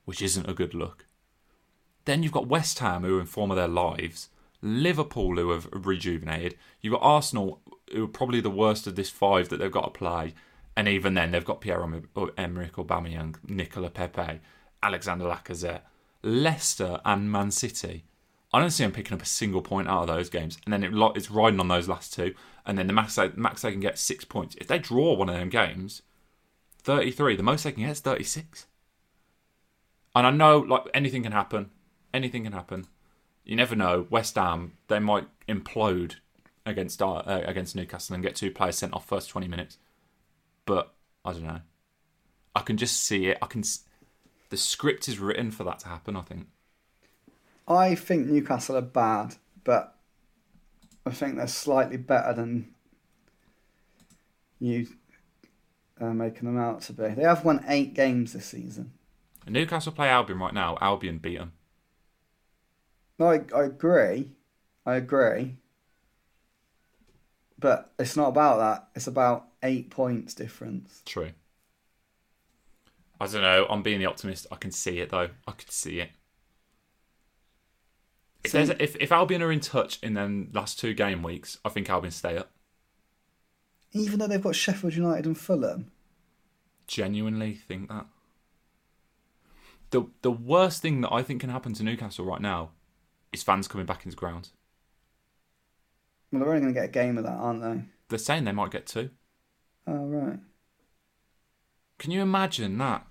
[0.05, 1.06] which isn't a good look.
[2.07, 4.31] Then you've got West Ham, who are in form of their lives,
[4.63, 6.57] Liverpool, who have rejuvenated.
[6.81, 7.61] You've got Arsenal,
[7.93, 10.35] who are probably the worst of this five that they've got to play.
[10.77, 14.41] And even then, they've got Pierre Emerick Aubameyang, Nicola Pepe,
[14.83, 15.83] Alexander Lacazette,
[16.23, 18.05] Leicester, and Man City.
[18.53, 20.85] I don't see them picking up a single point out of those games, and then
[20.85, 22.35] it, it's riding on those last two,
[22.65, 24.55] and then the max they, max they can get six points.
[24.61, 26.03] If they draw one of them games,
[26.83, 28.67] thirty-three, the most they can get is thirty-six.
[30.15, 31.71] And I know, like anything can happen,
[32.17, 32.87] anything can happen.
[33.45, 34.07] You never know.
[34.11, 36.17] West Ham, they might implode
[36.65, 39.79] against uh, against Newcastle and get two players sent off first twenty minutes
[40.67, 40.93] but
[41.25, 41.61] I don't know.
[42.55, 43.39] I can just see it.
[43.41, 43.63] I can.
[44.51, 46.17] The script is written for that to happen.
[46.17, 46.49] I think.
[47.67, 49.97] I think Newcastle are bad, but
[51.07, 52.75] I think they're slightly better than
[54.61, 54.87] you
[56.01, 57.09] are making them out to be.
[57.09, 58.93] They have won eight games this season.
[59.49, 60.77] Newcastle play Albion right now.
[60.81, 61.53] Albion beat them.
[63.19, 64.31] No, I, I agree.
[64.85, 65.57] I agree.
[67.59, 68.89] But it's not about that.
[68.95, 71.03] It's about eight points difference.
[71.07, 71.31] True.
[73.19, 73.67] I don't know.
[73.71, 74.47] I'm being the optimist.
[74.53, 75.31] I can see it though.
[75.47, 76.11] I could see it.
[78.45, 81.71] If, a, if if Albion are in touch in them last two game weeks, I
[81.71, 82.51] think Albion stay up.
[83.93, 85.91] Even though they've got Sheffield United and Fulham.
[86.87, 88.07] Genuinely think that.
[89.91, 92.71] The the worst thing that I think can happen to Newcastle right now
[93.33, 94.51] is fans coming back into ground.
[96.31, 97.83] Well, they're only going to get a game of that, aren't they?
[98.09, 99.11] They're saying they might get two.
[99.87, 100.39] Oh, right.
[101.99, 103.07] Can you imagine that?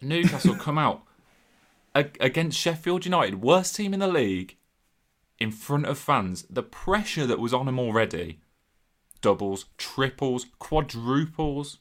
[0.00, 1.02] Newcastle come out
[1.94, 4.56] against Sheffield United, worst team in the league,
[5.38, 6.44] in front of fans.
[6.50, 8.40] The pressure that was on them already
[9.20, 11.78] doubles, triples, quadruples.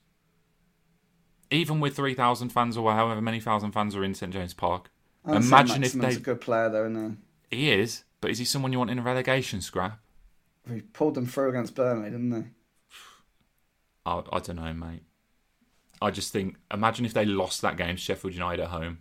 [1.52, 4.90] Even with 3,000 fans or however many thousand fans are in St James Park.
[5.26, 6.16] Imagine if they.
[6.16, 7.18] A good player, though, isn't
[7.50, 7.58] he?
[7.58, 10.00] He is, but is he someone you want in a relegation scrap?
[10.70, 12.46] He pulled them through against Burnley, didn't they?
[14.06, 15.04] I, I don't know, mate.
[16.02, 19.00] I just think, imagine if they lost that game, Sheffield United at home.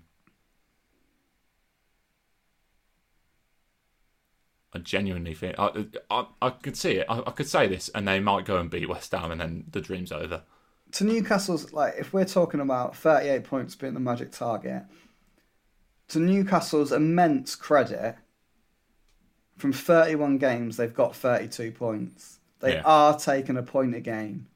[4.74, 7.06] I genuinely think I, I, I could see it.
[7.08, 9.64] I, I, could say this, and they might go and beat West Ham, and then
[9.70, 10.44] the dream's over.
[10.92, 14.84] To Newcastle's, like, if we're talking about 38 points being the magic target,
[16.08, 18.16] to Newcastle's immense credit,
[19.56, 22.40] from 31 games, they've got 32 points.
[22.60, 22.82] They yeah.
[22.84, 24.48] are taking a point a game,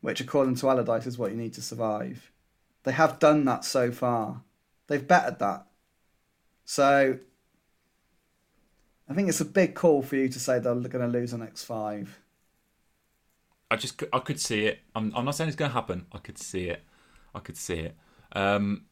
[0.00, 2.30] which, according to Allardyce, is what you need to survive.
[2.84, 4.42] They have done that so far.
[4.86, 5.66] They've bettered that.
[6.64, 7.18] So,
[9.08, 11.38] I think it's a big call for you to say they're going to lose the
[11.38, 12.18] next five.
[13.70, 14.80] I just I could see it.
[14.94, 16.06] I'm, I'm not saying it's going to happen.
[16.12, 16.82] I could see it.
[17.34, 17.96] I could see it.
[18.32, 18.84] Um,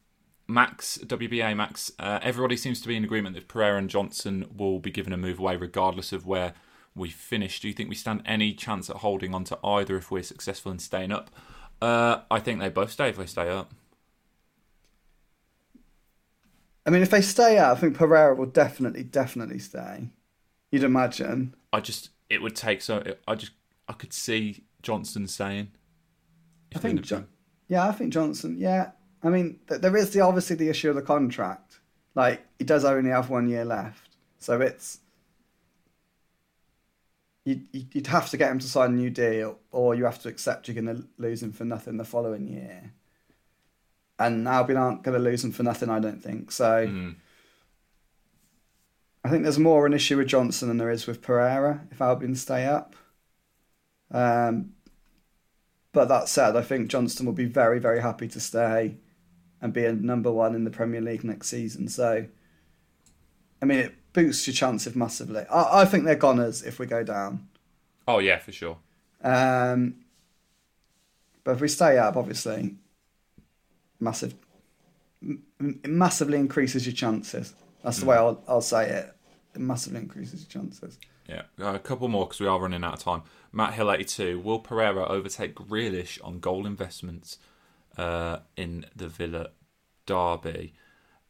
[0.48, 4.78] Max, WBA Max, uh, everybody seems to be in agreement that Pereira and Johnstone will
[4.78, 6.54] be given a move away regardless of where
[6.94, 7.60] we finish.
[7.60, 10.72] Do you think we stand any chance at holding on to either if we're successful
[10.72, 11.30] in staying up?
[11.82, 13.74] Uh, I think they both stay if they stay up.
[16.86, 20.10] I mean, if they stay out, I think Pereira will definitely, definitely stay.
[20.70, 21.54] You'd imagine.
[21.72, 23.02] I just, it would take so.
[23.26, 23.52] I just,
[23.88, 25.72] I could see Johnstone staying.
[26.74, 27.24] I think, jo-
[27.68, 28.56] yeah, I think Johnstone.
[28.58, 28.92] Yeah,
[29.22, 31.80] I mean, there is the obviously the issue of the contract.
[32.14, 35.00] Like he does only have one year left, so it's
[37.44, 40.28] you'd, you'd have to get him to sign a new deal, or you have to
[40.28, 42.92] accept you're going to lose him for nothing the following year.
[44.18, 46.50] And Albion aren't going to lose him for nothing, I don't think.
[46.50, 47.16] So mm.
[49.22, 52.34] I think there's more an issue with Johnstone than there is with Pereira if Albion
[52.34, 52.96] stay up.
[54.10, 54.72] Um,
[55.92, 58.96] but that said, I think Johnstone will be very, very happy to stay
[59.60, 61.88] and be a number one in the Premier League next season.
[61.88, 62.26] So,
[63.62, 65.44] I mean, it boosts your chances massively.
[65.50, 67.48] I, I think they're goners if we go down.
[68.08, 68.78] Oh yeah, for sure.
[69.22, 69.96] Um,
[71.44, 72.76] but if we stay up, obviously,
[73.98, 74.34] massive,
[75.22, 77.54] it massively increases your chances.
[77.82, 78.08] That's the mm.
[78.08, 79.12] way I'll, I'll say it.
[79.54, 80.98] It massively increases your chances.
[81.28, 83.22] Yeah, uh, a couple more because we are running out of time.
[83.52, 84.38] Matt Hill, 82.
[84.38, 87.38] Will Pereira overtake Grealish on goal investments
[87.96, 89.50] uh, in the Villa
[90.06, 90.74] derby.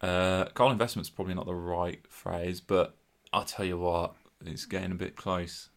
[0.00, 2.96] Uh, goal investment's probably not the right phrase, but
[3.32, 4.14] I'll tell you what,
[4.44, 5.70] it's getting a bit close.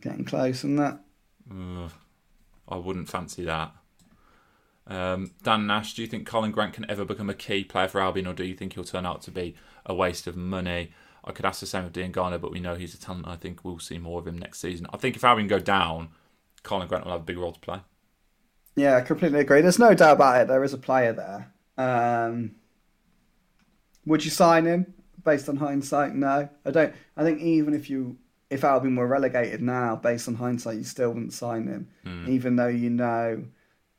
[0.00, 1.00] Getting close, isn't that?
[2.68, 3.72] I wouldn't fancy that.
[4.86, 8.00] Um, Dan Nash, do you think Karlan Grant can ever become a key player for
[8.00, 10.92] Albion, or do you think he'll turn out to be a waste of money?
[11.22, 13.28] I could ask the same of Diangana, but we know he's a talent.
[13.28, 14.86] I think we'll see more of him next season.
[14.92, 16.08] I think if Albion go down,
[16.64, 17.80] Karlan Grant will have a big role to play.
[18.76, 19.60] Yeah, I completely agree.
[19.60, 20.48] There's no doubt about it.
[20.48, 21.52] There is a player there.
[21.76, 22.52] Um,
[24.06, 24.94] would you sign him?
[25.22, 26.48] based on hindsight, no.
[26.64, 26.94] I don't.
[27.14, 28.16] I think even if you
[28.48, 32.28] if Albion were relegated now, based on hindsight, you still wouldn't sign him, Mm.
[32.28, 33.44] even though you know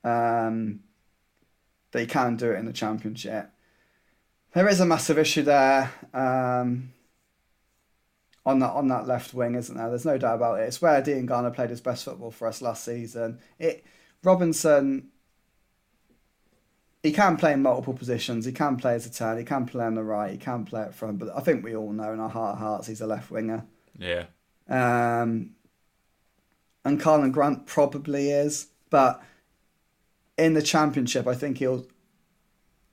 [0.04, 0.80] um,
[1.92, 3.52] they can do it in the Championship.
[4.54, 6.92] There is a massive issue there um,
[8.46, 9.90] on that on that left wing, isn't there?
[9.90, 10.64] There's no doubt about it.
[10.64, 13.40] It's where Diangana played his best football for us last season.
[13.60, 13.86] It
[14.24, 15.08] Robinson.
[17.04, 18.46] He can play in multiple positions.
[18.46, 19.38] He can play as a ten.
[19.40, 20.32] He can play on the right.
[20.32, 21.18] He can play up front.
[21.18, 23.66] But I think we all know in our heart of hearts he's a left winger.
[23.98, 24.26] Yeah.
[24.70, 25.56] Um,
[26.86, 29.22] and Karlan Grant probably is, but
[30.38, 31.86] in the championship, I think he'll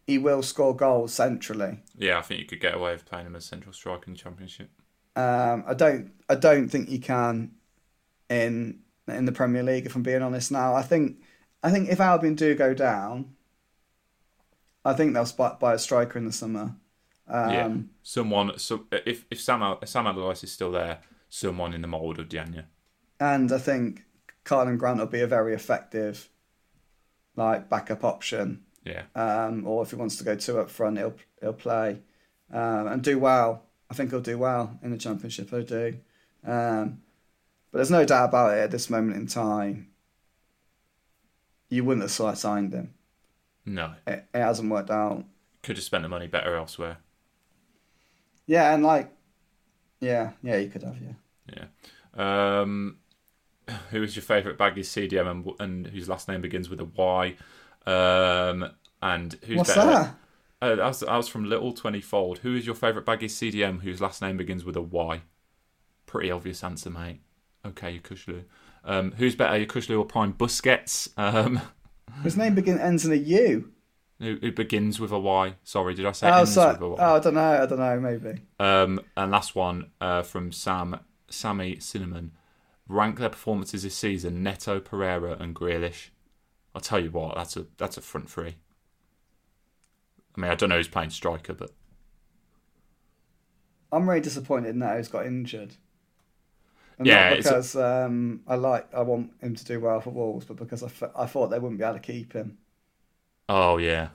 [0.07, 1.81] he will score goals centrally.
[1.97, 4.19] Yeah, I think you could get away with playing him as central striker in the
[4.19, 4.71] championship.
[5.17, 7.53] Um, I don't I don't think you can
[8.31, 9.87] in in the Premier League.
[9.87, 11.19] If I'm being honest now, I think
[11.63, 13.35] I think if Albion do go down,
[14.85, 16.75] I think they'll spot by a striker in the summer.
[17.27, 17.77] Um, yeah.
[18.03, 22.19] Someone so if if Sam if Sam Allardyce is still there, someone in the mould
[22.19, 22.63] of Diagne.
[23.21, 24.05] And I think
[24.45, 26.29] Karlan Grant will be a very effective
[27.37, 28.65] like backup option.
[28.85, 29.03] Yeah.
[29.15, 32.01] Um, or if he wants to go two up front, he'll he'll play
[32.53, 33.65] um, and do well.
[33.91, 35.53] I think he'll do well in the championship.
[35.53, 35.99] I do,
[36.47, 37.01] um,
[37.71, 38.61] but there's no doubt about it.
[38.61, 39.89] At this moment in time,
[41.69, 42.95] you wouldn't have signed him.
[43.65, 43.95] No.
[44.07, 45.25] It, it hasn't worked out.
[45.63, 46.99] Could have spent the money better elsewhere.
[48.47, 49.13] Yeah, and like,
[50.01, 50.97] yeah, yeah, you could have.
[51.01, 51.67] Yeah,
[52.17, 52.55] Yeah.
[52.59, 52.99] Um,
[53.91, 57.37] who is your favourite baggy CDM and, and whose last name begins with a Y?
[57.87, 58.71] Um,
[59.03, 59.91] and who's what's better?
[59.91, 60.15] that?
[60.61, 62.39] Uh, that, was, that was from Little Twenty Fold.
[62.39, 65.23] Who is your favourite baggy CDM whose last name begins with a Y?
[66.07, 67.21] Pretty obvious answer, mate.
[67.69, 68.45] Okay, Yokuslu.
[68.85, 71.09] Um, who's better, Yokuslu or Prime Busquets?
[71.17, 71.61] Um,
[72.23, 73.73] His name begin ends in a U.
[74.19, 75.55] who, who begins with a Y?
[75.63, 76.97] Sorry, did I say Oh, ends so, with a Y?
[76.99, 77.63] oh, I don't know.
[77.63, 78.01] I don't know.
[78.01, 78.41] Maybe.
[78.59, 82.33] Um, and last one uh, from Sam Sammy Cinnamon.
[82.91, 86.09] Rank their performances this season: Neto, Pereira, and Grealish.
[86.75, 88.57] I'll tell you what, that's a that's a front three.
[90.37, 91.73] I mean, I don't know who's playing striker, but
[93.93, 95.75] I'm really disappointed now he's got injured.
[96.99, 100.47] And Yeah, not because um, I like I want him to do well for Wolves,
[100.47, 102.59] but because I, f- I thought they wouldn't be able to keep him.
[103.49, 104.11] oh yeah,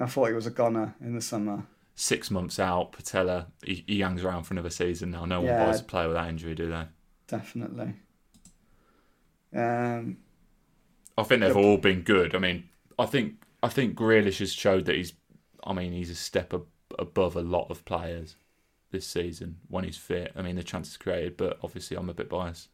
[0.00, 1.68] I thought he was a goner in the summer.
[1.94, 2.92] six months out.
[2.92, 5.24] Patella, he, he hangs around for another season now.
[5.26, 5.56] No one Yeah.
[5.56, 6.84] buys a player with that injury, do they?
[7.28, 7.94] Definitely.
[9.54, 10.18] Um,
[11.16, 12.34] I think they've all been good.
[12.34, 12.68] I mean,
[12.98, 15.12] I think I think Grealish has showed that he's.
[15.64, 16.66] I mean, he's a step ab-
[16.98, 18.36] above a lot of players
[18.90, 20.32] this season when he's fit.
[20.36, 22.68] I mean, the chances created, but obviously I'm a bit biased.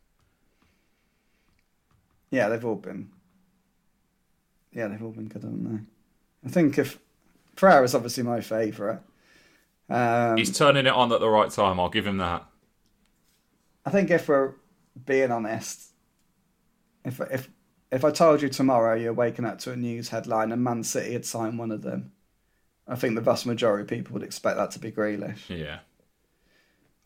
[2.30, 3.10] yeah, they've all been.
[4.72, 6.48] Yeah, they've all been good, haven't they?
[6.48, 6.98] I think if
[7.56, 9.00] Pereira's obviously my favourite.
[9.88, 11.78] Um, He's turning it on at the right time.
[11.78, 12.44] I'll give him that.
[13.86, 14.54] I think if we're
[15.06, 15.90] being honest,
[17.04, 17.50] if if
[17.92, 21.12] if I told you tomorrow you're waking up to a news headline and Man City
[21.12, 22.12] had signed one of them,
[22.88, 25.48] I think the vast majority of people would expect that to be Grealish.
[25.48, 25.80] Yeah.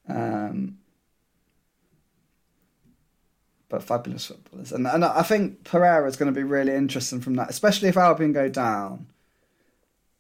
[0.09, 0.79] Um,
[3.69, 7.35] but fabulous footballers, and and I think Pereira is going to be really interesting from
[7.35, 9.07] that, especially if Albion go down.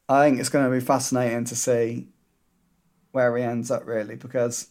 [0.09, 2.09] I think it's going to be fascinating to see
[3.13, 4.69] where he ends up, really, because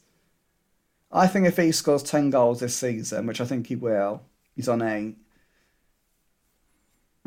[1.12, 4.22] I think if he scores ten goals this season, which I think he will,
[4.56, 5.16] he's on eight.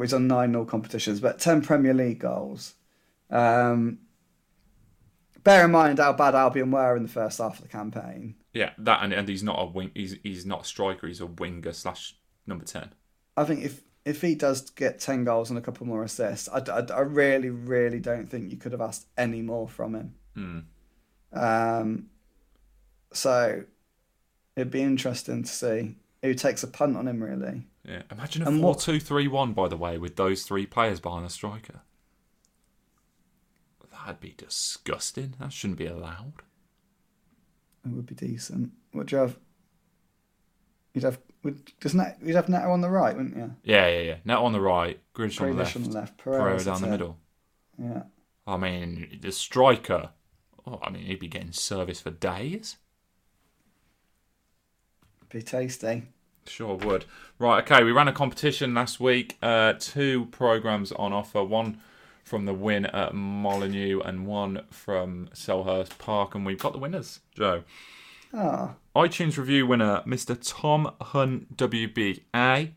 [0.01, 2.75] He's on nine nil competitions, but ten Premier League goals.
[3.29, 3.99] Um,
[5.43, 8.35] bear in mind how bad Albion were in the first half of the campaign.
[8.53, 9.91] Yeah, that and, and he's not a wing.
[9.95, 11.07] He's he's not a striker.
[11.07, 12.93] He's a winger slash number ten.
[13.37, 16.59] I think if if he does get ten goals and a couple more assists, I,
[16.59, 20.15] I, I really really don't think you could have asked any more from him.
[20.35, 20.59] Hmm.
[21.33, 22.07] Um,
[23.13, 23.65] so
[24.57, 27.23] it'd be interesting to see who takes a punt on him.
[27.23, 28.03] Really, Yeah.
[28.11, 29.53] Imagine a And four what- two three one.
[29.53, 31.83] By the way, with those three players behind a striker.
[34.05, 35.35] That'd be disgusting.
[35.39, 36.33] That shouldn't be allowed.
[37.85, 38.73] it would be decent.
[38.95, 39.39] Would you have?
[40.95, 41.19] You'd have.
[41.43, 43.55] Would just net, you'd have Neto on the right, wouldn't you?
[43.65, 44.17] Yeah, yeah, yeah.
[44.25, 46.91] Net on the right, Grealish on the left, on the left, Pereira down the at
[46.91, 47.17] middle.
[47.79, 48.03] Yeah,
[48.47, 50.11] I mean, the striker.
[50.67, 52.77] Oh, I mean, he'd be getting service for days.
[55.31, 56.03] be tasty.
[56.47, 57.05] Sure would.
[57.39, 57.85] Right, okay.
[57.85, 59.39] We ran a competition last week.
[59.41, 61.43] Uh, two programs on offer.
[61.45, 61.81] One
[62.25, 67.21] from the win at Molineux and one from Selhurst Park, and we've got the winners.
[67.35, 67.65] Joe,
[68.33, 70.39] Ah, iTunes review winner, Mr.
[70.41, 72.73] Tom Hunt WBA,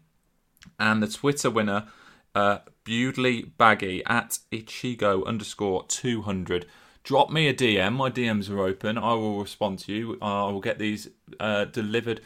[0.79, 1.87] and the Twitter winner,
[2.33, 6.65] uh, Bewdley Baggy at Ichigo underscore two hundred.
[7.03, 7.93] drop me a DM.
[7.93, 8.97] My DMs are open.
[8.97, 10.17] I will respond to you.
[10.21, 11.09] I will get these
[11.39, 12.21] uh, delivered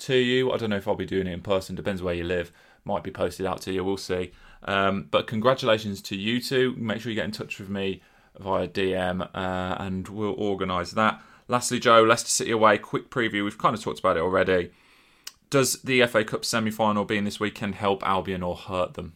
[0.00, 0.52] to you.
[0.52, 1.74] I don't know if I'll be doing it in person.
[1.74, 2.52] Depends where you live.
[2.84, 3.82] Might be posted out to you.
[3.82, 4.32] We'll see.
[4.64, 6.74] Um, but congratulations to you two.
[6.76, 8.02] Make sure you get in touch with me
[8.38, 11.22] via DM, uh, and we'll organise that.
[11.48, 12.78] Lastly, Joe, Leicester City away.
[12.78, 13.44] Quick preview.
[13.44, 14.70] We've kind of talked about it already.
[15.50, 19.14] Does the FA Cup semi final being this weekend help Albion or hurt them?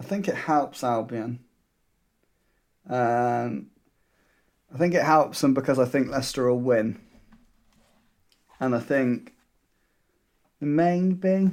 [0.00, 1.40] I think it helps Albion.
[2.88, 3.66] Um,
[4.72, 7.00] I think it helps them because I think Leicester will win.
[8.60, 9.34] And I think
[10.60, 11.50] maybe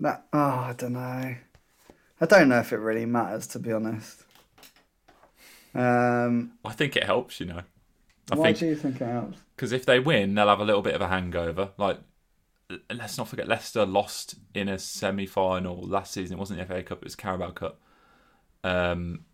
[0.00, 0.26] that.
[0.32, 1.36] Oh, I don't know.
[2.20, 4.22] I don't know if it really matters, to be honest.
[5.74, 7.62] Um, I think it helps, you know.
[8.30, 9.38] I why think do you think it helps?
[9.54, 11.70] because if they win, they'll have a little bit of a hangover.
[11.76, 11.98] Like,
[12.92, 16.36] let's not forget Leicester lost in a semi-final last season.
[16.36, 17.80] It wasn't the FA Cup; it was Carabao Cup.
[18.62, 19.24] Um,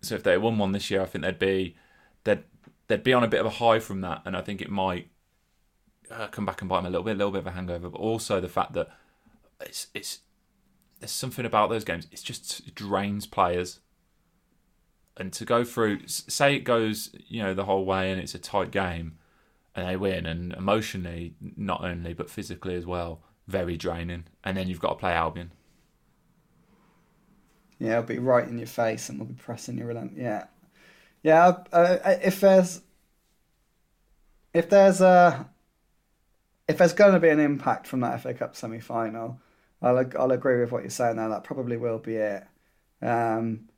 [0.00, 1.76] so if they won one this year, I think they'd be
[2.24, 2.44] they'd
[2.88, 5.08] they'd be on a bit of a high from that, and I think it might
[6.12, 7.88] uh, come back and bite them a little bit, a little bit of a hangover.
[7.90, 8.88] But also the fact that
[9.60, 10.20] it's it's
[11.00, 12.08] there's something about those games.
[12.12, 13.80] It's just it drains players
[15.16, 18.38] and to go through say it goes you know the whole way and it's a
[18.38, 19.18] tight game
[19.74, 24.68] and they win and emotionally not only but physically as well very draining and then
[24.68, 25.52] you've got to play albion
[27.78, 30.16] Yeah, it'll be right in your face and we'll be pressing your relent.
[30.16, 30.46] Yeah,
[31.22, 31.64] yeah.
[31.72, 32.82] Uh, if there's
[34.54, 35.48] if there's a
[36.68, 39.40] if there's going to be an impact from that FA Cup semi final,
[39.80, 41.28] I'll I'll agree with what you're saying there.
[41.28, 42.44] That probably will be it.
[43.00, 43.68] Um,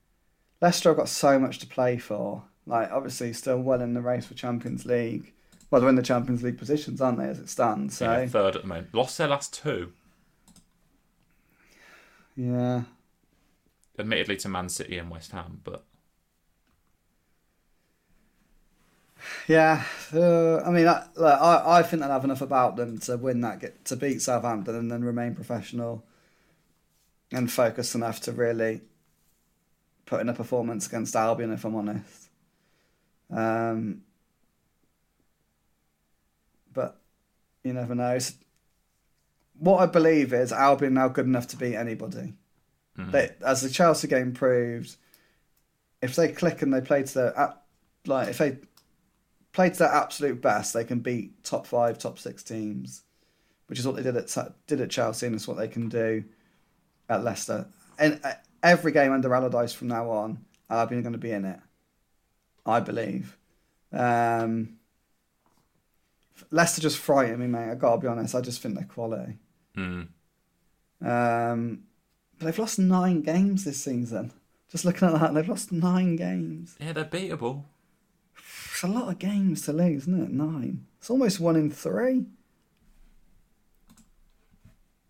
[0.60, 2.44] Leicester have got so much to play for.
[2.66, 5.32] Like obviously, still well in the race for Champions League.
[5.70, 7.98] Well, they're in the Champions League positions, aren't they, as it stands?
[7.98, 9.92] So yeah, third at the moment lost their last two
[12.36, 12.82] yeah.
[13.98, 15.84] admittedly to man city and west ham but
[19.46, 23.40] Yeah, uh, I mean, I, I I think they'll have enough about them to win
[23.42, 26.04] that, get to beat Southampton, and then remain professional
[27.32, 28.82] and focused enough to really
[30.06, 31.52] put in a performance against Albion.
[31.52, 32.28] If I'm honest,
[33.30, 34.02] um,
[36.72, 37.00] but
[37.62, 38.18] you never know.
[39.58, 42.34] What I believe is Albion now good enough to beat anybody.
[42.98, 44.96] mm, They, as the Chelsea game proved,
[46.02, 47.54] if they click and they play to their
[48.06, 48.58] like if they
[49.54, 53.04] play to their absolute best, they can beat top five, top six teams,
[53.68, 54.36] which is what they did at
[54.66, 56.24] did at Chelsea, and it's what they can do
[57.08, 57.66] at Leicester.
[57.98, 58.32] And uh,
[58.62, 61.60] every game under Allardyce from now on, Albion are going to be in it.
[62.66, 63.38] I believe.
[63.92, 64.76] Um,
[66.50, 67.70] Leicester just frighten me, mate.
[67.70, 68.34] I gotta be honest.
[68.34, 69.38] I just think they're quality.
[69.76, 70.08] mm.
[71.00, 71.82] Um,
[72.38, 74.32] but they've lost nine games this season.
[74.70, 76.74] Just looking at that, they've lost nine games.
[76.80, 77.64] yeah they're beatable
[78.84, 80.30] a lot of games to lose, isn't it?
[80.30, 80.86] Nine.
[80.98, 82.26] It's almost one in three.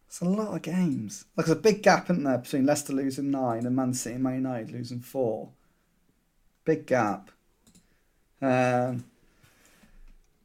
[0.06, 1.24] It's a lot of games.
[1.36, 4.24] Like there's a big gap, isn't there, between Leicester losing nine and Man City and
[4.24, 5.50] Man United losing four.
[6.64, 7.30] Big gap.
[8.40, 9.04] Um,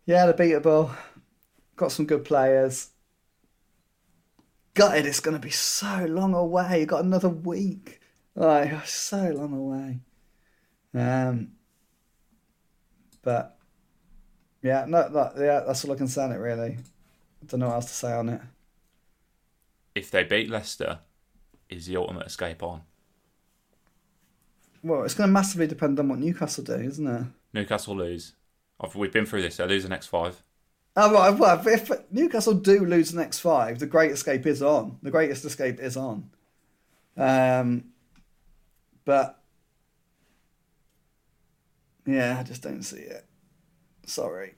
[0.06, 0.96] yeah, they're beatable.
[1.76, 2.90] Got some good players.
[4.74, 6.86] Gutted, it's going to be so long away.
[6.86, 8.02] Got another week.
[8.36, 10.00] Like, so long away.
[10.94, 11.52] Um,
[13.22, 13.58] but
[14.62, 16.38] yeah, no, that, yeah, that's all I can say on it.
[16.38, 16.78] Really,
[17.42, 18.42] I don't know what else to say on it.
[19.96, 21.00] if they beat leicester
[21.70, 22.82] is the ultimate escape on
[24.84, 27.26] Well, it's going to massively depend on what Newcastle do, isn't it?
[27.54, 28.34] newcastle lose
[28.80, 30.44] I've, we've been through this they lose the next five
[30.96, 34.98] Oh, right, well, if Newcastle do lose the next five, the Great Escape is on.
[35.02, 36.30] The Greatest Escape is on.
[37.16, 37.86] Um,
[39.06, 39.39] but
[42.14, 43.26] yeah, I just don't see it.
[44.06, 44.56] Sorry.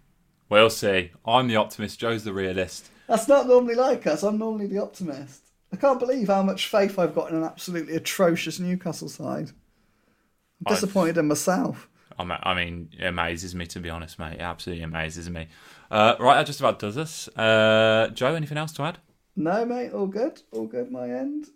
[0.49, 4.23] we'll see i'm the optimist joe's the realist That's not normally like us.
[4.23, 5.41] I'm normally the optimist.
[5.73, 9.49] I can't believe how much faith I've got in an absolutely atrocious Newcastle side.
[9.49, 11.89] I'm I've- disappointed in myself.
[12.17, 14.35] I'm, I mean, it amazes me to be honest, mate.
[14.35, 15.47] It absolutely amazes me.
[15.89, 17.27] Uh, right, that just about does us.
[17.29, 18.99] Uh, Joe, anything else to add?
[19.35, 20.41] No, mate, all good.
[20.53, 21.47] All good, my end.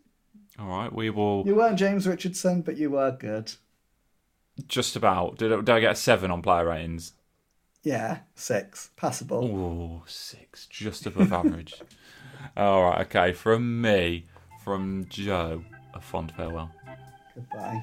[0.59, 3.53] All right, we will You weren't James Richardson, but you were good.
[4.67, 5.37] Just about.
[5.37, 7.13] Did I, did I get a seven on player ratings?
[7.83, 8.89] Yeah, six.
[8.95, 9.43] Passable.
[9.43, 10.65] Oh, six.
[10.67, 11.81] Just above average.
[12.57, 13.31] All right, okay.
[13.31, 14.25] From me,
[14.63, 15.63] from Joe,
[15.93, 16.71] a fond farewell.
[17.35, 17.81] Goodbye.